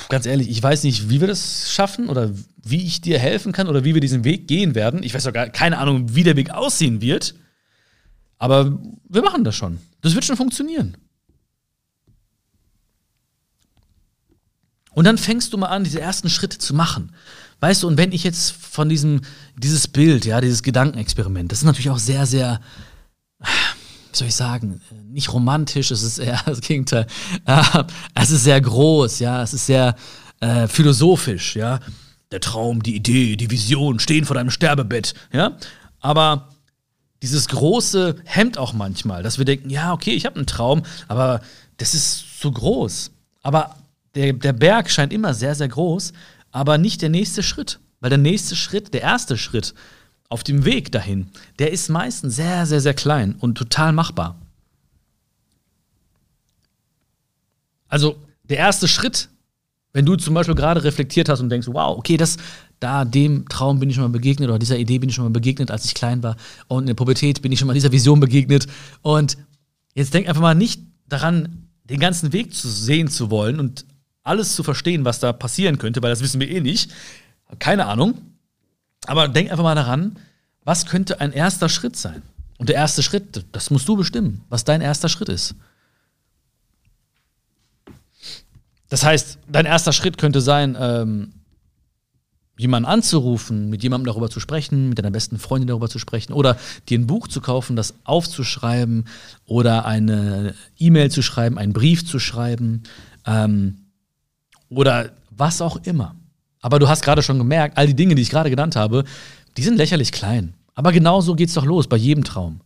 ganz 0.10 0.26
ehrlich, 0.26 0.50
ich 0.50 0.62
weiß 0.62 0.84
nicht, 0.84 1.10
wie 1.10 1.22
wir 1.22 1.28
das 1.30 1.72
schaffen 1.72 2.10
oder 2.10 2.32
wie 2.58 2.84
ich 2.84 3.00
dir 3.00 3.18
helfen 3.18 3.54
kann 3.54 3.70
oder 3.70 3.86
wie 3.86 3.94
wir 3.94 4.02
diesen 4.02 4.26
Weg 4.26 4.46
gehen 4.50 4.76
werden. 4.76 5.04
Ich 5.04 5.14
weiß 5.14 5.26
auch 5.28 5.34
gar 5.34 5.48
keine 5.48 5.78
Ahnung, 5.78 6.14
wie 6.16 6.24
der 6.24 6.36
Weg 6.36 6.52
aussehen 6.52 7.00
wird. 7.00 7.36
Aber 8.38 8.78
wir 9.08 9.22
machen 9.22 9.46
das 9.46 9.56
schon. 9.56 9.80
Das 10.02 10.16
wird 10.16 10.26
schon 10.26 10.36
funktionieren. 10.36 10.98
Und 14.92 15.06
dann 15.06 15.18
fängst 15.18 15.54
du 15.54 15.58
mal 15.58 15.68
an, 15.68 15.84
diese 15.84 16.02
ersten 16.02 16.30
Schritte 16.30 16.58
zu 16.58 16.74
machen. 16.74 17.12
Weißt 17.60 17.84
du, 17.84 17.88
und 17.88 17.98
wenn 17.98 18.12
ich 18.12 18.24
jetzt 18.24 18.52
von 18.52 18.88
diesem, 18.90 19.22
dieses 19.58 19.88
Bild, 19.88 20.26
ja, 20.26 20.40
dieses 20.40 20.64
Gedankenexperiment, 20.64 21.52
das 21.52 21.60
ist 21.60 21.66
natürlich 21.66 21.90
auch 21.90 22.00
sehr, 22.00 22.26
sehr, 22.26 22.62
wie 23.40 23.48
soll 24.18 24.28
ich 24.28 24.36
sagen, 24.36 24.82
nicht 25.10 25.34
romantisch, 25.34 25.92
es 25.92 26.04
ist 26.04 26.20
eher 26.20 26.42
das 26.46 26.62
Gegenteil. 26.62 27.08
Äh, 27.46 27.84
es 28.16 28.32
ist 28.32 28.44
sehr 28.44 28.62
groß, 28.62 29.20
ja, 29.20 29.44
es 29.44 29.54
ist 29.54 29.66
sehr 29.66 29.96
äh, 30.40 30.68
philosophisch, 30.68 31.56
ja. 31.56 31.80
Der 32.32 32.40
Traum, 32.42 32.84
die 32.84 32.96
Idee, 32.96 33.36
die 33.36 33.50
Vision 33.50 34.00
stehen 34.00 34.24
vor 34.24 34.36
deinem 34.36 34.52
Sterbebett, 34.52 35.14
ja. 35.34 35.58
Aber 36.00 36.50
dieses 37.22 37.50
Große 37.50 38.16
hemmt 38.24 38.58
auch 38.58 38.72
manchmal, 38.72 39.24
dass 39.24 39.38
wir 39.38 39.46
denken, 39.46 39.70
ja, 39.70 39.92
okay, 39.92 40.12
ich 40.12 40.26
habe 40.26 40.38
einen 40.38 40.46
Traum, 40.46 40.84
aber 41.10 41.42
das 41.78 41.94
ist 41.94 42.40
zu 42.40 42.52
groß. 42.52 43.12
Aber 43.42 43.76
der, 44.20 44.34
der 44.34 44.52
Berg 44.52 44.92
scheint 44.92 45.14
immer 45.14 45.34
sehr, 45.34 45.56
sehr 45.56 45.70
groß, 45.70 46.12
aber 46.52 46.78
nicht 46.78 47.02
der 47.02 47.10
nächste 47.10 47.42
Schritt. 47.42 47.80
Weil 48.02 48.10
der 48.10 48.20
nächste 48.20 48.56
Schritt, 48.58 48.94
der 48.94 49.02
erste 49.02 49.38
Schritt 49.38 49.74
auf 50.28 50.44
dem 50.44 50.66
Weg 50.66 50.92
dahin, 50.92 51.30
der 51.58 51.72
ist 51.72 51.90
meistens 51.90 52.36
sehr, 52.36 52.66
sehr, 52.66 52.82
sehr 52.82 52.94
klein 52.94 53.36
und 53.40 53.58
total 53.58 53.94
machbar. 53.94 54.36
Also 57.88 58.18
der 58.44 58.58
erste 58.58 58.90
Schritt, 58.90 59.30
wenn 59.94 60.06
du 60.06 60.18
zum 60.18 60.34
Beispiel 60.34 60.56
gerade 60.56 60.84
reflektiert 60.84 61.30
hast 61.30 61.40
und 61.40 61.50
denkst, 61.50 61.68
wow, 61.72 61.98
okay, 61.98 62.18
das, 62.18 62.38
da 62.82 63.06
dem 63.06 63.48
Traum 63.48 63.80
bin 63.80 63.90
ich 63.90 63.96
schon 63.96 64.04
mal 64.04 64.10
begegnet 64.10 64.50
oder 64.50 64.60
dieser 64.60 64.78
Idee 64.78 65.00
bin 65.00 65.10
ich 65.10 65.16
schon 65.16 65.26
mal 65.26 65.32
begegnet, 65.32 65.72
als 65.72 65.86
ich 65.86 65.96
klein 65.96 66.24
war 66.24 66.36
und 66.68 66.82
in 66.82 66.88
der 66.88 66.94
Pubertät 66.94 67.42
bin 67.42 67.54
ich 67.54 67.60
schon 67.60 67.68
mal 67.68 67.74
dieser 67.74 67.92
Vision 67.92 68.20
begegnet 68.20 68.68
und 69.02 69.38
jetzt 69.96 70.14
denk 70.14 70.28
einfach 70.28 70.42
mal 70.42 70.56
nicht 70.56 70.82
daran, 71.08 71.70
den 71.86 72.00
ganzen 72.00 72.34
Weg 72.34 72.54
zu 72.54 72.70
sehen 72.70 73.08
zu 73.08 73.32
wollen 73.32 73.60
und 73.60 73.86
alles 74.30 74.56
zu 74.56 74.64
verstehen, 74.64 75.06
was 75.06 75.20
da 75.20 75.34
passieren 75.34 75.78
könnte, 75.78 76.02
weil 76.02 76.12
das 76.12 76.22
wissen 76.22 76.40
wir 76.40 76.50
eh 76.50 76.62
nicht. 76.62 76.92
Keine 77.60 77.88
Ahnung. 77.88 78.22
Aber 79.08 79.28
denk 79.28 79.52
einfach 79.52 79.64
mal 79.64 79.76
daran, 79.76 80.18
was 80.64 80.86
könnte 80.86 81.20
ein 81.20 81.34
erster 81.34 81.68
Schritt 81.68 81.96
sein? 81.96 82.22
Und 82.58 82.70
der 82.70 82.76
erste 82.76 83.02
Schritt, 83.02 83.46
das 83.52 83.72
musst 83.72 83.88
du 83.88 83.96
bestimmen, 83.96 84.44
was 84.50 84.66
dein 84.66 84.82
erster 84.82 85.10
Schritt 85.10 85.30
ist. 85.30 85.56
Das 88.90 89.04
heißt, 89.04 89.40
dein 89.48 89.66
erster 89.66 89.94
Schritt 89.94 90.18
könnte 90.18 90.42
sein, 90.42 90.76
ähm, 90.80 91.34
jemanden 92.58 92.90
anzurufen, 92.90 93.70
mit 93.70 93.84
jemandem 93.84 94.08
darüber 94.08 94.30
zu 94.30 94.42
sprechen, 94.42 94.90
mit 94.90 94.98
deiner 94.98 95.12
besten 95.12 95.40
Freundin 95.40 95.68
darüber 95.68 95.90
zu 95.90 95.98
sprechen 95.98 96.34
oder 96.34 96.58
dir 96.90 97.00
ein 97.00 97.08
Buch 97.08 97.30
zu 97.30 97.40
kaufen, 97.40 97.78
das 97.78 97.94
aufzuschreiben 98.04 99.06
oder 99.46 99.86
eine 99.86 100.54
E-Mail 100.78 101.10
zu 101.10 101.22
schreiben, 101.22 101.58
einen 101.58 101.72
Brief 101.72 102.06
zu 102.06 102.20
schreiben 102.20 102.84
ähm, 103.26 103.89
oder 104.70 105.12
was 105.30 105.62
auch 105.62 105.78
immer. 105.84 106.16
Aber 106.62 106.80
du 106.80 106.88
hast 106.88 107.04
gerade 107.04 107.22
schon 107.22 107.38
gemerkt, 107.38 107.78
all 107.78 107.88
die 107.88 107.96
Dinge, 107.96 108.16
die 108.16 108.22
ich 108.22 108.30
gerade 108.30 108.50
genannt 108.50 108.76
habe, 108.76 109.04
die 109.58 109.64
sind 109.64 109.78
lächerlich 109.78 110.12
klein. 110.12 110.54
Aber 110.76 110.92
genau 110.92 111.22
so 111.22 111.36
geht's 111.36 111.54
doch 111.54 111.66
los 111.66 111.88
bei 111.88 111.98
jedem 111.98 112.24
Traum. 112.24 112.62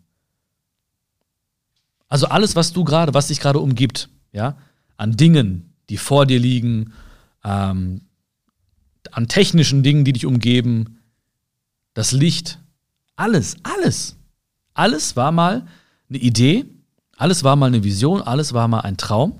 Also 2.09 2.27
alles, 2.27 2.55
was 2.55 2.73
du 2.73 2.83
gerade, 2.83 3.13
was 3.13 3.27
dich 3.27 3.39
gerade 3.39 3.59
umgibt, 3.59 4.09
ja, 4.31 4.55
an 4.97 5.17
Dingen, 5.17 5.73
die 5.89 5.97
vor 5.97 6.25
dir 6.25 6.39
liegen, 6.39 6.93
ähm, 7.43 8.01
an 9.11 9.27
technischen 9.27 9.83
Dingen, 9.83 10.05
die 10.05 10.13
dich 10.13 10.25
umgeben, 10.25 10.99
das 11.93 12.11
Licht, 12.11 12.59
alles, 13.15 13.57
alles. 13.63 14.15
Alles 14.73 15.15
war 15.15 15.31
mal 15.31 15.67
eine 16.09 16.17
Idee, 16.17 16.65
alles 17.17 17.43
war 17.43 17.55
mal 17.55 17.67
eine 17.67 17.83
Vision, 17.83 18.21
alles 18.21 18.53
war 18.53 18.67
mal 18.67 18.81
ein 18.81 18.97
Traum. 18.97 19.39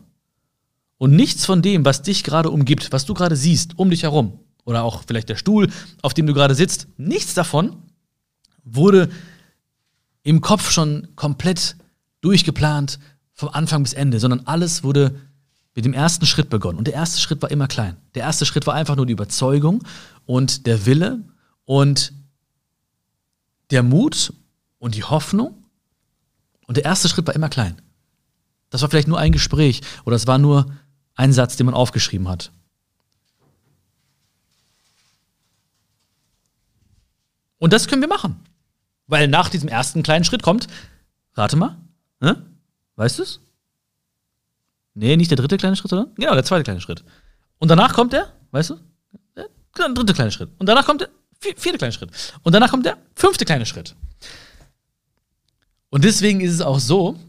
Und 1.04 1.18
nichts 1.18 1.46
von 1.46 1.62
dem, 1.62 1.84
was 1.84 2.02
dich 2.02 2.24
gerade 2.24 2.50
umgibt, 2.50 2.94
was 2.94 3.04
du 3.04 3.14
gerade 3.14 3.36
siehst, 3.36 3.78
um 3.78 3.90
dich 3.90 4.04
herum, 4.04 4.40
oder 4.64 4.86
auch 4.86 5.04
vielleicht 5.06 5.28
der 5.28 5.36
Stuhl, 5.36 5.70
auf 6.02 6.14
dem 6.14 6.26
du 6.26 6.34
gerade 6.34 6.56
sitzt, 6.56 6.88
nichts 6.96 7.34
davon 7.34 7.76
wurde 8.64 9.10
im 10.22 10.40
Kopf 10.40 10.72
schon 10.72 11.10
komplett 11.18 11.76
durchgeplant, 12.22 13.00
vom 13.34 13.50
Anfang 13.50 13.84
bis 13.84 13.92
Ende, 13.92 14.18
sondern 14.22 14.44
alles 14.46 14.86
wurde 14.86 15.20
mit 15.76 15.84
dem 15.84 15.92
ersten 15.92 16.26
Schritt 16.26 16.50
begonnen. 16.50 16.78
Und 16.78 16.88
der 16.88 16.94
erste 16.94 17.20
Schritt 17.20 17.42
war 17.42 17.52
immer 17.52 17.68
klein. 17.68 17.98
Der 18.16 18.24
erste 18.24 18.46
Schritt 18.46 18.66
war 18.66 18.74
einfach 18.74 18.96
nur 18.96 19.06
die 19.06 19.12
Überzeugung 19.12 19.84
und 20.26 20.68
der 20.68 20.86
Wille 20.86 21.22
und 21.66 22.14
der 23.72 23.84
Mut 23.84 24.32
und 24.80 24.96
die 24.96 25.04
Hoffnung. 25.04 25.66
Und 26.66 26.78
der 26.78 26.86
erste 26.86 27.10
Schritt 27.10 27.28
war 27.28 27.36
immer 27.36 27.50
klein. 27.50 27.82
Das 28.70 28.82
war 28.82 28.90
vielleicht 28.90 29.10
nur 29.10 29.20
ein 29.20 29.34
Gespräch 29.34 29.82
oder 30.06 30.16
es 30.16 30.28
war 30.28 30.38
nur 30.38 30.68
ein 31.16 31.34
Satz, 31.34 31.56
den 31.58 31.66
man 31.66 31.76
aufgeschrieben 31.76 32.28
hat. 32.28 32.52
Und 37.58 37.72
das 37.72 37.88
können 37.88 38.02
wir 38.02 38.10
machen. 38.10 38.44
Weil 39.08 39.28
nach 39.28 39.50
diesem 39.50 39.70
ersten 39.70 40.04
kleinen 40.04 40.26
Schritt 40.26 40.44
kommt, 40.44 40.68
rate 41.34 41.56
mal, 41.56 41.78
ne? 42.20 42.46
weißt 42.96 43.20
du 43.20 43.24
es? 43.24 43.40
Nee, 44.96 45.18
nicht 45.18 45.32
der 45.32 45.38
dritte 45.38 45.58
kleine 45.58 45.76
Schritt, 45.76 45.90
sondern 45.90 46.14
genau, 46.16 46.34
der 46.34 46.44
zweite 46.44 46.64
kleine 46.64 46.82
Schritt. 46.82 47.04
Und 47.60 47.70
danach 47.70 47.94
kommt 47.94 48.14
der, 48.14 48.34
weißt 48.52 48.72
du? 48.72 48.80
Der 49.36 49.90
dritte 49.90 50.14
kleine 50.14 50.32
Schritt. 50.32 50.50
Und 50.60 50.68
danach 50.68 50.86
kommt 50.86 51.02
der 51.02 51.10
vierte 51.40 51.78
kleine 51.78 51.94
Schritt. 51.94 52.12
Und 52.44 52.54
danach 52.54 52.70
kommt 52.70 52.86
der 52.86 52.98
fünfte 53.16 53.46
kleine 53.46 53.66
Schritt. 53.66 53.96
Und 55.90 56.04
deswegen 56.04 56.42
ist 56.42 56.54
es 56.54 56.62
auch 56.62 56.80
so, 56.80 57.20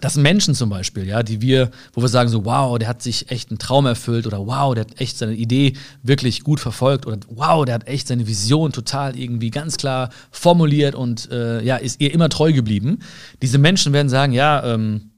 dass 0.00 0.16
Menschen 0.16 0.54
zum 0.54 0.70
Beispiel, 0.70 1.06
ja, 1.06 1.22
die 1.22 1.40
wir, 1.40 1.70
wo 1.92 2.02
wir 2.02 2.08
sagen 2.08 2.28
so, 2.28 2.44
wow, 2.44 2.78
der 2.78 2.88
hat 2.88 3.02
sich 3.02 3.30
echt 3.30 3.50
einen 3.50 3.58
Traum 3.58 3.86
erfüllt 3.86 4.26
oder 4.26 4.46
wow, 4.46 4.74
der 4.74 4.84
hat 4.84 5.00
echt 5.00 5.18
seine 5.18 5.34
Idee 5.34 5.74
wirklich 6.02 6.42
gut 6.42 6.60
verfolgt 6.60 7.06
oder 7.06 7.18
wow, 7.28 7.64
der 7.64 7.74
hat 7.76 7.86
echt 7.86 8.08
seine 8.08 8.26
Vision 8.26 8.72
total 8.72 9.18
irgendwie 9.18 9.50
ganz 9.50 9.76
klar 9.76 10.10
formuliert 10.30 10.94
und 10.94 11.30
äh, 11.30 11.62
ja, 11.62 11.76
ist 11.76 12.00
ihr 12.00 12.12
immer 12.12 12.28
treu 12.28 12.52
geblieben. 12.52 13.00
Diese 13.42 13.58
Menschen 13.58 13.92
werden 13.92 14.08
sagen, 14.08 14.32
ja, 14.32 14.64
ähm, 14.64 15.10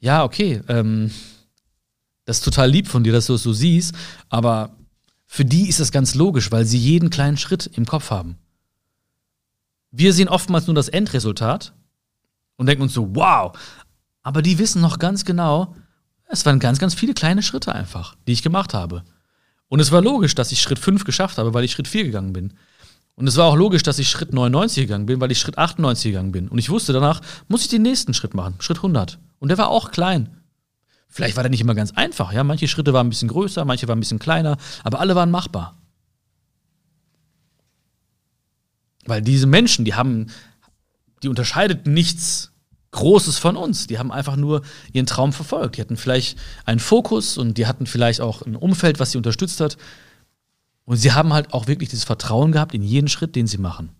ja, 0.00 0.24
okay, 0.24 0.60
ähm, 0.68 1.10
das 2.24 2.38
ist 2.38 2.44
total 2.44 2.70
lieb 2.70 2.88
von 2.88 3.04
dir, 3.04 3.12
dass 3.12 3.26
du 3.26 3.34
es 3.34 3.42
so 3.42 3.52
siehst, 3.52 3.94
aber 4.28 4.76
für 5.26 5.44
die 5.44 5.68
ist 5.68 5.80
das 5.80 5.92
ganz 5.92 6.14
logisch, 6.14 6.50
weil 6.50 6.64
sie 6.64 6.78
jeden 6.78 7.10
kleinen 7.10 7.36
Schritt 7.36 7.70
im 7.74 7.84
Kopf 7.84 8.10
haben. 8.10 8.36
Wir 9.90 10.12
sehen 10.12 10.28
oftmals 10.28 10.66
nur 10.66 10.74
das 10.74 10.88
Endresultat 10.88 11.72
und 12.56 12.66
denken 12.66 12.82
uns 12.82 12.92
so, 12.92 13.14
wow, 13.14 13.56
aber 14.22 14.42
die 14.42 14.58
wissen 14.58 14.80
noch 14.80 14.98
ganz 14.98 15.24
genau, 15.24 15.74
es 16.28 16.44
waren 16.44 16.58
ganz, 16.58 16.78
ganz 16.78 16.94
viele 16.94 17.14
kleine 17.14 17.42
Schritte 17.42 17.74
einfach, 17.74 18.14
die 18.26 18.32
ich 18.32 18.42
gemacht 18.42 18.74
habe. 18.74 19.04
Und 19.68 19.80
es 19.80 19.92
war 19.92 20.02
logisch, 20.02 20.34
dass 20.34 20.52
ich 20.52 20.60
Schritt 20.60 20.78
5 20.78 21.04
geschafft 21.04 21.38
habe, 21.38 21.54
weil 21.54 21.64
ich 21.64 21.72
Schritt 21.72 21.88
4 21.88 22.04
gegangen 22.04 22.32
bin. 22.32 22.54
Und 23.14 23.26
es 23.26 23.36
war 23.36 23.46
auch 23.46 23.56
logisch, 23.56 23.82
dass 23.82 23.98
ich 23.98 24.08
Schritt 24.08 24.32
99 24.32 24.84
gegangen 24.84 25.06
bin, 25.06 25.20
weil 25.20 25.32
ich 25.32 25.40
Schritt 25.40 25.58
98 25.58 26.12
gegangen 26.12 26.32
bin. 26.32 26.48
Und 26.48 26.58
ich 26.58 26.70
wusste, 26.70 26.92
danach 26.92 27.20
muss 27.48 27.62
ich 27.62 27.68
den 27.68 27.82
nächsten 27.82 28.14
Schritt 28.14 28.34
machen, 28.34 28.54
Schritt 28.60 28.78
100. 28.78 29.18
Und 29.40 29.48
der 29.48 29.58
war 29.58 29.68
auch 29.68 29.90
klein. 29.90 30.36
Vielleicht 31.08 31.36
war 31.36 31.42
der 31.42 31.50
nicht 31.50 31.60
immer 31.60 31.74
ganz 31.74 31.92
einfach, 31.92 32.32
ja. 32.32 32.44
Manche 32.44 32.68
Schritte 32.68 32.92
waren 32.92 33.06
ein 33.06 33.10
bisschen 33.10 33.28
größer, 33.28 33.64
manche 33.64 33.88
waren 33.88 33.98
ein 33.98 34.00
bisschen 34.00 34.18
kleiner, 34.18 34.56
aber 34.84 35.00
alle 35.00 35.14
waren 35.16 35.30
machbar. 35.30 35.80
Weil 39.04 39.22
diese 39.22 39.46
Menschen, 39.46 39.84
die 39.84 39.94
haben, 39.94 40.26
die 41.22 41.28
unterscheideten 41.28 41.94
nichts 41.94 42.52
Großes 42.90 43.38
von 43.38 43.56
uns. 43.56 43.86
Die 43.86 43.98
haben 43.98 44.10
einfach 44.10 44.36
nur 44.36 44.62
ihren 44.92 45.06
Traum 45.06 45.32
verfolgt. 45.32 45.76
Die 45.76 45.80
hatten 45.80 45.96
vielleicht 45.96 46.38
einen 46.64 46.80
Fokus 46.80 47.36
und 47.36 47.58
die 47.58 47.66
hatten 47.66 47.86
vielleicht 47.86 48.20
auch 48.20 48.42
ein 48.42 48.56
Umfeld, 48.56 48.98
was 48.98 49.12
sie 49.12 49.18
unterstützt 49.18 49.60
hat. 49.60 49.76
Und 50.84 50.96
sie 50.96 51.12
haben 51.12 51.34
halt 51.34 51.52
auch 51.52 51.66
wirklich 51.66 51.90
dieses 51.90 52.04
Vertrauen 52.04 52.52
gehabt 52.52 52.74
in 52.74 52.82
jeden 52.82 53.08
Schritt, 53.08 53.36
den 53.36 53.46
sie 53.46 53.58
machen. 53.58 53.90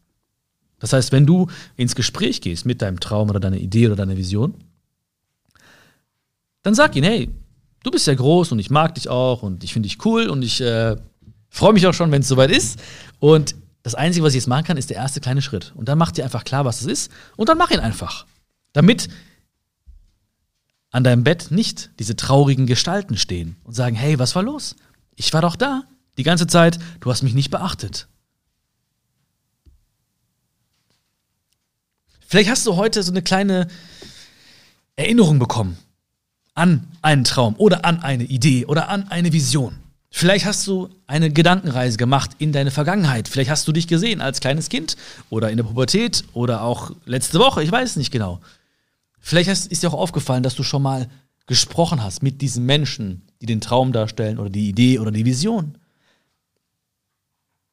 Das 0.78 0.92
heißt, 0.92 1.12
wenn 1.12 1.26
du 1.26 1.48
ins 1.76 1.94
Gespräch 1.94 2.40
gehst 2.40 2.64
mit 2.64 2.80
deinem 2.80 3.00
Traum 3.00 3.28
oder 3.28 3.40
deiner 3.40 3.58
Idee 3.58 3.86
oder 3.86 3.96
deiner 3.96 4.16
Vision, 4.16 4.54
dann 6.62 6.74
sag 6.74 6.96
ihnen, 6.96 7.06
hey, 7.06 7.30
du 7.82 7.90
bist 7.90 8.06
ja 8.06 8.14
groß 8.14 8.52
und 8.52 8.58
ich 8.58 8.70
mag 8.70 8.94
dich 8.94 9.08
auch 9.08 9.42
und 9.42 9.64
ich 9.64 9.72
finde 9.72 9.88
dich 9.88 10.04
cool 10.04 10.28
und 10.28 10.42
ich 10.42 10.60
äh, 10.60 10.96
freue 11.50 11.72
mich 11.72 11.86
auch 11.86 11.94
schon, 11.94 12.10
wenn 12.10 12.22
es 12.22 12.28
soweit 12.28 12.50
ist. 12.50 12.80
Und 13.18 13.54
das 13.82 13.94
Einzige, 13.94 14.24
was 14.24 14.32
ich 14.32 14.40
jetzt 14.40 14.48
machen 14.48 14.64
kann, 14.64 14.76
ist 14.76 14.90
der 14.90 14.96
erste 14.96 15.20
kleine 15.20 15.42
Schritt. 15.42 15.72
Und 15.74 15.88
dann 15.88 15.98
mach 15.98 16.12
dir 16.12 16.24
einfach 16.24 16.44
klar, 16.44 16.64
was 16.64 16.80
es 16.80 16.86
ist 16.86 17.12
und 17.36 17.48
dann 17.48 17.58
mach 17.58 17.70
ihn 17.70 17.80
einfach. 17.80 18.26
Damit 18.72 19.08
an 20.90 21.04
deinem 21.04 21.24
Bett 21.24 21.50
nicht 21.50 21.90
diese 21.98 22.16
traurigen 22.16 22.66
Gestalten 22.66 23.16
stehen 23.16 23.56
und 23.64 23.74
sagen, 23.74 23.96
hey, 23.96 24.18
was 24.18 24.34
war 24.34 24.42
los? 24.42 24.76
Ich 25.16 25.32
war 25.32 25.42
doch 25.42 25.56
da. 25.56 25.84
Die 26.16 26.22
ganze 26.22 26.46
Zeit, 26.46 26.78
du 27.00 27.10
hast 27.10 27.22
mich 27.22 27.34
nicht 27.34 27.50
beachtet. 27.50 28.08
Vielleicht 32.26 32.50
hast 32.50 32.66
du 32.66 32.76
heute 32.76 33.02
so 33.02 33.10
eine 33.10 33.22
kleine 33.22 33.68
Erinnerung 34.96 35.38
bekommen 35.38 35.78
an 36.54 36.88
einen 37.02 37.24
Traum 37.24 37.54
oder 37.56 37.84
an 37.84 38.02
eine 38.02 38.24
Idee 38.24 38.66
oder 38.66 38.88
an 38.88 39.08
eine 39.08 39.32
Vision. 39.32 39.78
Vielleicht 40.10 40.44
hast 40.44 40.66
du 40.66 40.88
eine 41.06 41.30
Gedankenreise 41.30 41.96
gemacht 41.96 42.32
in 42.38 42.52
deine 42.52 42.70
Vergangenheit. 42.70 43.28
Vielleicht 43.28 43.50
hast 43.50 43.68
du 43.68 43.72
dich 43.72 43.86
gesehen 43.86 44.20
als 44.20 44.40
kleines 44.40 44.68
Kind 44.68 44.96
oder 45.30 45.50
in 45.50 45.56
der 45.56 45.64
Pubertät 45.64 46.24
oder 46.32 46.62
auch 46.62 46.90
letzte 47.04 47.38
Woche, 47.38 47.62
ich 47.62 47.70
weiß 47.70 47.96
nicht 47.96 48.10
genau. 48.10 48.40
Vielleicht 49.20 49.48
ist 49.48 49.82
dir 49.82 49.88
auch 49.88 49.98
aufgefallen, 49.98 50.42
dass 50.42 50.54
du 50.54 50.62
schon 50.62 50.82
mal 50.82 51.08
gesprochen 51.46 52.02
hast 52.02 52.22
mit 52.22 52.40
diesen 52.40 52.64
Menschen, 52.66 53.22
die 53.40 53.46
den 53.46 53.60
Traum 53.60 53.92
darstellen 53.92 54.38
oder 54.38 54.50
die 54.50 54.68
Idee 54.68 54.98
oder 54.98 55.10
die 55.10 55.24
Vision. 55.24 55.76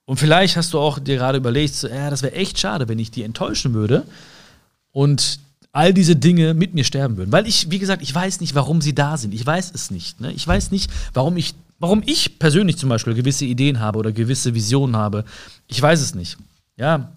Und 0.06 0.18
vielleicht 0.18 0.56
hast 0.56 0.74
du 0.74 0.80
auch 0.80 1.00
dir 1.00 1.18
gerade 1.18 1.38
überlegt, 1.38 1.74
so, 1.74 1.88
ja, 1.88 2.10
das 2.10 2.22
wäre 2.22 2.34
echt 2.34 2.60
schade, 2.60 2.88
wenn 2.88 3.00
ich 3.00 3.12
die 3.12 3.24
enttäuschen 3.24 3.74
würde 3.74 4.06
und 4.92 5.40
all 5.72 5.94
diese 5.94 6.16
Dinge 6.16 6.54
mit 6.54 6.74
mir 6.74 6.86
sterben 6.86 7.18
würden. 7.18 7.32
Weil 7.32 7.48
ich, 7.48 7.70
wie 7.70 7.80
gesagt, 7.80 8.02
ich 8.02 8.14
weiß 8.16 8.40
nicht, 8.40 8.56
warum 8.56 8.82
sie 8.82 8.96
da 8.96 9.18
sind. 9.18 9.34
Ich 9.34 9.46
weiß 9.46 9.72
es 9.74 9.92
nicht. 9.92 10.22
Ne? 10.22 10.32
Ich 10.32 10.48
weiß 10.48 10.72
nicht, 10.72 10.90
warum 11.14 11.36
ich, 11.36 11.54
warum 11.80 12.02
ich 12.06 12.40
persönlich 12.40 12.78
zum 12.78 12.88
Beispiel 12.88 13.14
gewisse 13.14 13.44
Ideen 13.46 13.82
habe 13.82 14.00
oder 14.00 14.14
gewisse 14.14 14.54
Visionen 14.54 14.96
habe. 14.96 15.26
Ich 15.68 15.82
weiß 15.82 16.00
es 16.00 16.16
nicht. 16.16 16.38
Ja, 16.78 17.12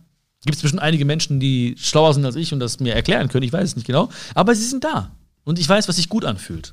Gibt 0.48 0.56
es 0.56 0.62
bestimmt 0.62 0.80
einige 0.80 1.04
Menschen, 1.04 1.40
die 1.40 1.74
schlauer 1.78 2.14
sind 2.14 2.24
als 2.24 2.34
ich 2.34 2.54
und 2.54 2.60
das 2.60 2.80
mir 2.80 2.94
erklären 2.94 3.28
können, 3.28 3.42
ich 3.42 3.52
weiß 3.52 3.68
es 3.68 3.76
nicht 3.76 3.86
genau, 3.86 4.08
aber 4.34 4.54
sie 4.54 4.64
sind 4.64 4.82
da. 4.82 5.14
Und 5.44 5.58
ich 5.58 5.68
weiß, 5.68 5.88
was 5.88 5.96
sich 5.96 6.08
gut 6.08 6.24
anfühlt. 6.24 6.72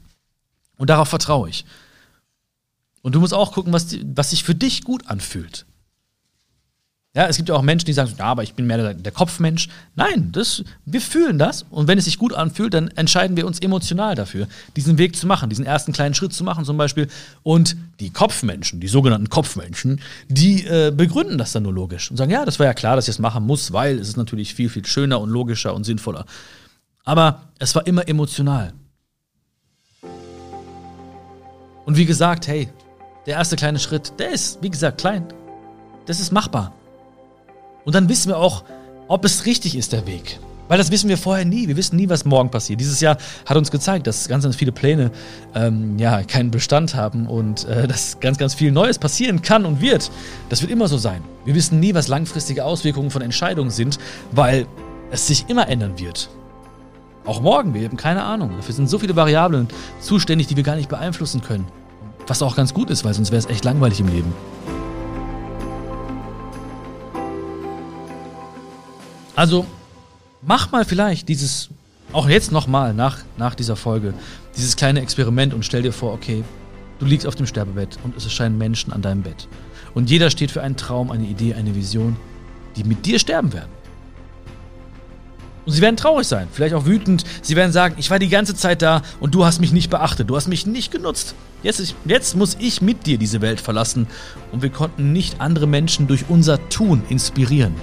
Und 0.77 0.89
darauf 0.89 1.09
vertraue 1.09 1.49
ich. 1.49 1.65
Und 3.01 3.15
du 3.15 3.19
musst 3.19 3.33
auch 3.33 3.51
gucken, 3.51 3.73
was, 3.73 3.97
was 4.15 4.29
sich 4.29 4.45
für 4.45 4.55
dich 4.55 4.85
gut 4.85 5.07
anfühlt. 5.07 5.65
Ja, 7.15 7.28
es 7.28 7.38
gibt 7.38 7.47
ja 7.47 7.56
auch 7.56 7.62
Menschen, 7.62 7.86
die 7.86 7.93
sagen, 7.93 8.13
ja, 8.19 8.25
aber 8.25 8.43
ich 8.43 8.56
bin 8.56 8.67
mehr 8.67 8.78
der, 8.78 8.93
der, 8.93 9.12
Kopfmensch. 9.13 9.69
Nein, 9.95 10.34
das, 10.34 10.65
wir 10.86 10.99
fühlen 10.99 11.39
das 11.39 11.65
und 11.69 11.88
wenn 11.88 11.97
es 11.97 12.04
sich 12.04 12.19
gut 12.19 12.34
anfühlt, 12.34 12.73
dann 12.73 12.89
entscheiden 12.89 13.38
wir 13.38 13.47
uns 13.47 13.60
emotional 13.60 14.15
dafür, 14.15 14.49
diesen 14.75 14.97
Weg 14.97 15.15
zu 15.15 15.25
machen, 15.25 15.49
diesen 15.49 15.65
ersten 15.65 15.93
kleinen 15.93 16.13
Schritt 16.13 16.34
zu 16.34 16.43
machen 16.43 16.65
zum 16.65 16.75
Beispiel. 16.75 17.08
Und 17.41 17.78
die 18.01 18.10
Kopfmenschen, 18.10 18.82
die 18.82 18.89
sogenannten 18.89 19.30
Kopfmenschen, 19.30 20.01
die 20.28 20.65
äh, 20.65 20.91
begründen 20.91 21.38
das 21.38 21.54
dann 21.54 21.63
nur 21.63 21.71
logisch 21.71 22.12
und 22.12 22.17
sagen, 22.17 22.32
ja, 22.32 22.43
das 22.43 22.60
war 22.60 22.65
ja 22.65 22.73
klar, 22.73 22.97
dass 22.97 23.08
ich 23.08 23.15
es 23.15 23.19
machen 23.19 23.45
muss, 23.45 23.71
weil 23.71 23.97
es 23.97 24.10
ist 24.10 24.17
natürlich 24.17 24.54
viel, 24.54 24.67
viel 24.67 24.86
schöner 24.86 25.21
und 25.21 25.30
logischer 25.30 25.73
und 25.73 25.86
sinnvoller. 25.86 26.25
Aber 27.06 27.43
es 27.60 27.73
war 27.75 27.88
immer 27.88 28.06
emotional. 28.10 28.73
Und 31.86 31.95
wie 31.95 32.06
gesagt, 32.06 32.47
hey, 32.47 32.67
der 33.25 33.36
erste 33.36 33.56
kleine 33.56 33.80
Schritt, 33.80 34.12
der 34.19 34.32
ist, 34.32 34.62
wie 34.62 34.69
gesagt, 34.69 34.97
klein. 34.97 35.25
Das 36.08 36.19
ist 36.19 36.34
machbar. 36.34 36.73
Und 37.85 37.95
dann 37.95 38.09
wissen 38.09 38.29
wir 38.29 38.37
auch, 38.37 38.63
ob 39.07 39.23
es 39.23 39.45
richtig 39.45 39.77
ist, 39.77 39.93
der 39.93 40.05
Weg. 40.07 40.39
Weil 40.67 40.79
das 40.79 40.89
wissen 40.91 41.09
wir 41.09 41.17
vorher 41.17 41.45
nie. 41.45 41.67
Wir 41.67 41.77
wissen 41.77 41.95
nie, 41.95 42.09
was 42.09 42.25
morgen 42.25 42.49
passiert. 42.49 42.79
Dieses 42.79 42.99
Jahr 42.99 43.17
hat 43.45 43.55
uns 43.55 43.69
gezeigt, 43.69 44.07
dass 44.07 44.27
ganz, 44.27 44.43
ganz 44.43 44.55
viele 44.55 44.71
Pläne 44.71 45.11
ähm, 45.53 45.97
ja, 45.99 46.23
keinen 46.23 46.49
Bestand 46.49 46.95
haben 46.95 47.27
und 47.27 47.65
äh, 47.65 47.87
dass 47.87 48.19
ganz, 48.19 48.37
ganz 48.39 48.55
viel 48.55 48.71
Neues 48.71 48.97
passieren 48.97 49.41
kann 49.43 49.65
und 49.65 49.79
wird. 49.79 50.09
Das 50.49 50.61
wird 50.61 50.71
immer 50.71 50.87
so 50.87 50.97
sein. 50.97 51.21
Wir 51.45 51.53
wissen 51.53 51.79
nie, 51.79 51.93
was 51.93 52.07
langfristige 52.07 52.65
Auswirkungen 52.65 53.11
von 53.11 53.21
Entscheidungen 53.21 53.69
sind, 53.69 53.99
weil 54.31 54.65
es 55.11 55.27
sich 55.27 55.45
immer 55.49 55.69
ändern 55.69 55.99
wird. 55.99 56.29
Auch 57.25 57.41
morgen, 57.41 57.73
wir 57.73 57.85
haben 57.85 57.97
keine 57.97 58.23
Ahnung. 58.23 58.51
Dafür 58.55 58.73
sind 58.73 58.89
so 58.89 58.99
viele 58.99 59.15
Variablen 59.15 59.67
zuständig, 59.99 60.47
die 60.47 60.55
wir 60.55 60.63
gar 60.63 60.75
nicht 60.75 60.89
beeinflussen 60.89 61.41
können. 61.41 61.67
Was 62.27 62.41
auch 62.41 62.55
ganz 62.55 62.73
gut 62.73 62.89
ist, 62.89 63.05
weil 63.05 63.13
sonst 63.13 63.31
wäre 63.31 63.39
es 63.39 63.45
echt 63.45 63.65
langweilig 63.65 63.99
im 63.99 64.07
Leben. 64.07 64.33
Also 69.35 69.65
mach 70.41 70.71
mal 70.71 70.85
vielleicht 70.85 71.27
dieses, 71.27 71.69
auch 72.13 72.29
jetzt 72.29 72.51
nochmal 72.51 72.93
nach, 72.93 73.19
nach 73.37 73.55
dieser 73.55 73.75
Folge, 73.75 74.13
dieses 74.55 74.75
kleine 74.75 75.01
Experiment 75.01 75.53
und 75.53 75.65
stell 75.65 75.81
dir 75.81 75.91
vor, 75.91 76.13
okay, 76.13 76.43
du 76.99 77.05
liegst 77.05 77.27
auf 77.27 77.35
dem 77.35 77.45
Sterbebett 77.45 77.97
und 78.03 78.15
es 78.15 78.23
erscheinen 78.23 78.57
Menschen 78.57 78.93
an 78.93 79.01
deinem 79.01 79.23
Bett. 79.23 79.47
Und 79.93 80.09
jeder 80.09 80.29
steht 80.29 80.51
für 80.51 80.61
einen 80.61 80.77
Traum, 80.77 81.11
eine 81.11 81.25
Idee, 81.25 81.53
eine 81.53 81.75
Vision, 81.75 82.15
die 82.75 82.83
mit 82.83 83.05
dir 83.05 83.19
sterben 83.19 83.53
werden. 83.53 83.69
Und 85.65 85.71
sie 85.71 85.81
werden 85.81 85.97
traurig 85.97 86.27
sein, 86.27 86.47
vielleicht 86.51 86.75
auch 86.75 86.85
wütend. 86.85 87.23
Sie 87.41 87.55
werden 87.55 87.71
sagen, 87.71 87.95
ich 87.97 88.11
war 88.11 88.19
die 88.19 88.29
ganze 88.29 88.55
Zeit 88.55 88.83
da 88.83 89.01
und 89.19 89.33
du 89.33 89.45
hast 89.45 89.59
mich 89.59 89.71
nicht 89.71 89.89
beachtet, 89.89 90.29
du 90.29 90.35
hast 90.35 90.47
mich 90.47 90.67
nicht 90.67 90.91
genutzt. 90.91 91.33
Jetzt, 91.63 91.95
jetzt 92.05 92.35
muss 92.35 92.55
ich 92.59 92.81
mit 92.81 93.07
dir 93.07 93.17
diese 93.17 93.41
Welt 93.41 93.59
verlassen 93.59 94.05
und 94.51 94.61
wir 94.61 94.69
konnten 94.69 95.11
nicht 95.11 95.41
andere 95.41 95.65
Menschen 95.65 96.05
durch 96.05 96.25
unser 96.29 96.69
Tun 96.69 97.01
inspirieren. 97.09 97.73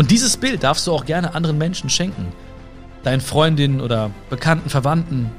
Und 0.00 0.10
dieses 0.10 0.38
Bild 0.38 0.62
darfst 0.62 0.86
du 0.86 0.92
auch 0.92 1.04
gerne 1.04 1.34
anderen 1.34 1.58
Menschen 1.58 1.90
schenken. 1.90 2.32
Deinen 3.02 3.20
Freundinnen 3.20 3.82
oder 3.82 4.10
bekannten 4.30 4.70
Verwandten. 4.70 5.30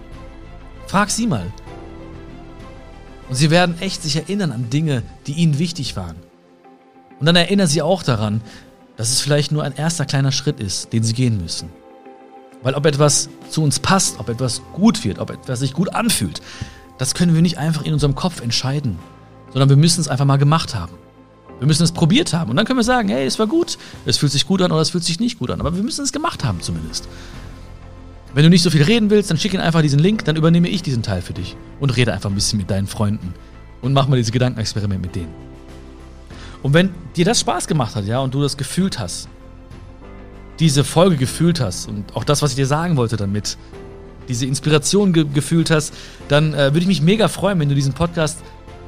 Frag 0.85 1.09
sie 1.09 1.25
mal. 1.25 1.47
Und 3.27 3.33
sie 3.33 3.49
werden 3.49 3.81
echt 3.81 4.03
sich 4.03 4.17
erinnern 4.17 4.51
an 4.51 4.69
Dinge, 4.69 5.01
die 5.25 5.31
ihnen 5.31 5.57
wichtig 5.57 5.95
waren. 5.95 6.15
Und 7.19 7.25
dann 7.25 7.35
erinnern 7.35 7.65
sie 7.65 7.81
auch 7.81 8.03
daran, 8.03 8.41
dass 8.97 9.09
es 9.09 9.19
vielleicht 9.19 9.51
nur 9.51 9.63
ein 9.63 9.75
erster 9.75 10.05
kleiner 10.05 10.31
Schritt 10.31 10.59
ist, 10.59 10.93
den 10.93 11.01
sie 11.01 11.13
gehen 11.13 11.41
müssen. 11.41 11.71
Weil 12.61 12.75
ob 12.75 12.85
etwas 12.85 13.29
zu 13.49 13.63
uns 13.63 13.79
passt, 13.79 14.19
ob 14.19 14.29
etwas 14.29 14.61
gut 14.73 15.03
wird, 15.03 15.17
ob 15.17 15.31
etwas 15.31 15.57
sich 15.61 15.73
gut 15.73 15.95
anfühlt, 15.95 16.39
das 16.99 17.15
können 17.15 17.33
wir 17.33 17.41
nicht 17.41 17.57
einfach 17.57 17.81
in 17.81 17.93
unserem 17.93 18.13
Kopf 18.13 18.41
entscheiden, 18.41 18.99
sondern 19.53 19.69
wir 19.69 19.77
müssen 19.77 20.01
es 20.01 20.07
einfach 20.07 20.25
mal 20.25 20.37
gemacht 20.37 20.75
haben. 20.75 20.93
Wir 21.61 21.67
müssen 21.67 21.83
es 21.83 21.91
probiert 21.91 22.33
haben. 22.33 22.49
Und 22.49 22.55
dann 22.55 22.65
können 22.65 22.79
wir 22.79 22.83
sagen, 22.83 23.09
hey, 23.09 23.23
es 23.23 23.37
war 23.37 23.45
gut, 23.45 23.77
es 24.07 24.17
fühlt 24.17 24.31
sich 24.31 24.47
gut 24.47 24.63
an 24.63 24.71
oder 24.71 24.81
es 24.81 24.89
fühlt 24.89 25.03
sich 25.03 25.19
nicht 25.19 25.37
gut 25.37 25.51
an. 25.51 25.59
Aber 25.59 25.75
wir 25.75 25.83
müssen 25.83 26.03
es 26.03 26.11
gemacht 26.11 26.43
haben 26.43 26.59
zumindest. 26.59 27.07
Wenn 28.33 28.43
du 28.43 28.49
nicht 28.49 28.63
so 28.63 28.71
viel 28.71 28.81
reden 28.81 29.11
willst, 29.11 29.29
dann 29.29 29.37
schick 29.37 29.53
ihnen 29.53 29.61
einfach 29.61 29.83
diesen 29.83 29.99
Link, 29.99 30.25
dann 30.25 30.37
übernehme 30.37 30.69
ich 30.69 30.81
diesen 30.81 31.03
Teil 31.03 31.21
für 31.21 31.33
dich. 31.33 31.55
Und 31.79 31.95
rede 31.95 32.13
einfach 32.13 32.31
ein 32.31 32.33
bisschen 32.33 32.57
mit 32.57 32.71
deinen 32.71 32.87
Freunden. 32.87 33.35
Und 33.83 33.93
mach 33.93 34.07
mal 34.07 34.15
dieses 34.15 34.31
Gedankenexperiment 34.31 35.03
mit 35.03 35.15
denen. 35.15 35.31
Und 36.63 36.73
wenn 36.73 36.95
dir 37.15 37.25
das 37.25 37.41
Spaß 37.41 37.67
gemacht 37.67 37.93
hat, 37.93 38.05
ja, 38.05 38.17
und 38.21 38.33
du 38.33 38.41
das 38.41 38.57
gefühlt 38.57 38.97
hast, 38.97 39.29
diese 40.59 40.83
Folge 40.83 41.15
gefühlt 41.15 41.61
hast 41.61 41.87
und 41.87 42.15
auch 42.15 42.23
das, 42.23 42.41
was 42.41 42.49
ich 42.51 42.55
dir 42.55 42.65
sagen 42.65 42.97
wollte 42.97 43.17
damit, 43.17 43.59
diese 44.27 44.47
Inspiration 44.47 45.13
ge 45.13 45.25
gefühlt 45.31 45.69
hast, 45.69 45.93
dann 46.27 46.55
äh, 46.55 46.73
würde 46.73 46.79
ich 46.79 46.87
mich 46.87 47.03
mega 47.03 47.27
freuen, 47.27 47.59
wenn 47.59 47.69
du 47.69 47.75
diesen 47.75 47.93
Podcast 47.93 48.39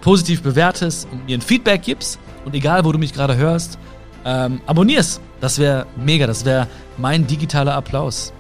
positiv 0.01 0.41
bewertest 0.41 1.07
und 1.11 1.27
mir 1.27 1.37
ein 1.37 1.41
Feedback 1.41 1.83
gibst. 1.83 2.17
Und 2.45 2.53
egal, 2.55 2.85
wo 2.85 2.91
du 2.91 2.99
mich 2.99 3.13
gerade 3.13 3.35
hörst, 3.35 3.77
ähm, 4.25 4.61
abonnierst. 4.65 5.21
Das 5.41 5.59
wäre 5.59 5.85
mega. 5.95 6.27
Das 6.27 6.45
wäre 6.45 6.67
mein 6.97 7.27
digitaler 7.27 7.75
Applaus. 7.75 8.33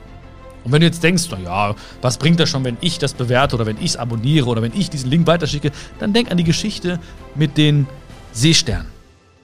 Und 0.63 0.71
wenn 0.71 0.79
du 0.79 0.85
jetzt 0.85 1.03
denkst, 1.03 1.29
naja, 1.29 1.75
was 2.01 2.17
bringt 2.17 2.39
das 2.39 2.49
schon, 2.49 2.63
wenn 2.63 2.77
ich 2.79 2.97
das 2.97 3.13
bewerte 3.13 3.55
oder 3.55 3.65
wenn 3.65 3.77
ich 3.77 3.91
es 3.91 3.97
abonniere 3.97 4.45
oder 4.47 4.61
wenn 4.61 4.71
ich 4.73 4.89
diesen 4.89 5.09
Link 5.09 5.27
weiterschicke, 5.27 5.71
dann 5.99 6.13
denk 6.13 6.31
an 6.31 6.37
die 6.37 6.45
Geschichte 6.45 6.99
mit 7.35 7.57
den 7.57 7.85
Seesternen. 8.31 8.87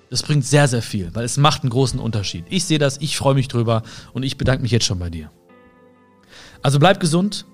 Das 0.10 0.24
bringt 0.24 0.46
sehr, 0.46 0.68
sehr 0.68 0.82
viel, 0.82 1.14
weil 1.14 1.26
es 1.26 1.38
macht 1.38 1.64
einen 1.64 1.70
großen 1.70 2.00
Unterschied. 2.00 2.46
Ich 2.50 2.64
sehe 2.64 2.80
das, 2.80 2.98
ich 3.02 3.18
freue 3.18 3.36
mich 3.36 3.48
drüber 3.50 3.84
und 4.14 4.24
ich 4.24 4.38
bedanke 4.38 4.62
mich 4.62 4.72
jetzt 4.72 4.86
schon 4.86 4.98
bei 4.98 5.10
dir. 5.10 5.30
Also 6.62 6.80
bleib 6.80 7.00
gesund, 7.00 7.46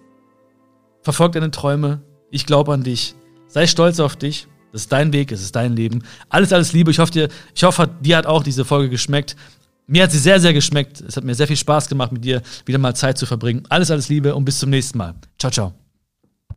verfolg 1.02 1.34
deine 1.34 1.52
Träume, 1.52 2.02
ich 2.30 2.46
glaube 2.46 2.72
an 2.72 2.84
dich, 2.84 3.16
sei 3.48 3.68
stolz 3.68 4.00
auf 4.00 4.16
dich 4.16 4.48
das 4.76 4.82
ist 4.82 4.92
dein 4.92 5.14
Weg, 5.14 5.32
es 5.32 5.42
ist 5.42 5.56
dein 5.56 5.74
Leben. 5.74 6.04
Alles, 6.28 6.52
alles 6.52 6.74
Liebe. 6.74 6.92
Ich 6.92 7.00
hoffe, 7.00 7.14
dir, 7.14 7.30
ich 7.56 7.64
hoffe, 7.64 7.90
dir 8.02 8.18
hat 8.18 8.26
auch 8.26 8.44
diese 8.44 8.66
Folge 8.66 8.90
geschmeckt. 8.90 9.38
Mir 9.88 10.04
hat 10.04 10.12
sie 10.12 10.20
sehr, 10.20 10.38
sehr 10.42 10.52
geschmeckt. 10.52 11.00
Es 11.00 11.16
hat 11.16 11.24
mir 11.24 11.34
sehr 11.34 11.48
viel 11.48 11.56
Spaß 11.56 11.88
gemacht, 11.88 12.12
mit 12.12 12.26
dir 12.26 12.42
wieder 12.66 12.78
mal 12.78 12.94
Zeit 12.94 13.18
zu 13.18 13.26
verbringen. 13.26 13.64
Alles, 13.70 13.90
alles 13.90 14.10
Liebe 14.10 14.36
und 14.36 14.44
bis 14.44 14.60
zum 14.60 14.72
nächsten 14.72 14.98
Mal. 14.98 15.16
Ciao, 15.40 15.50
ciao. 15.50 15.85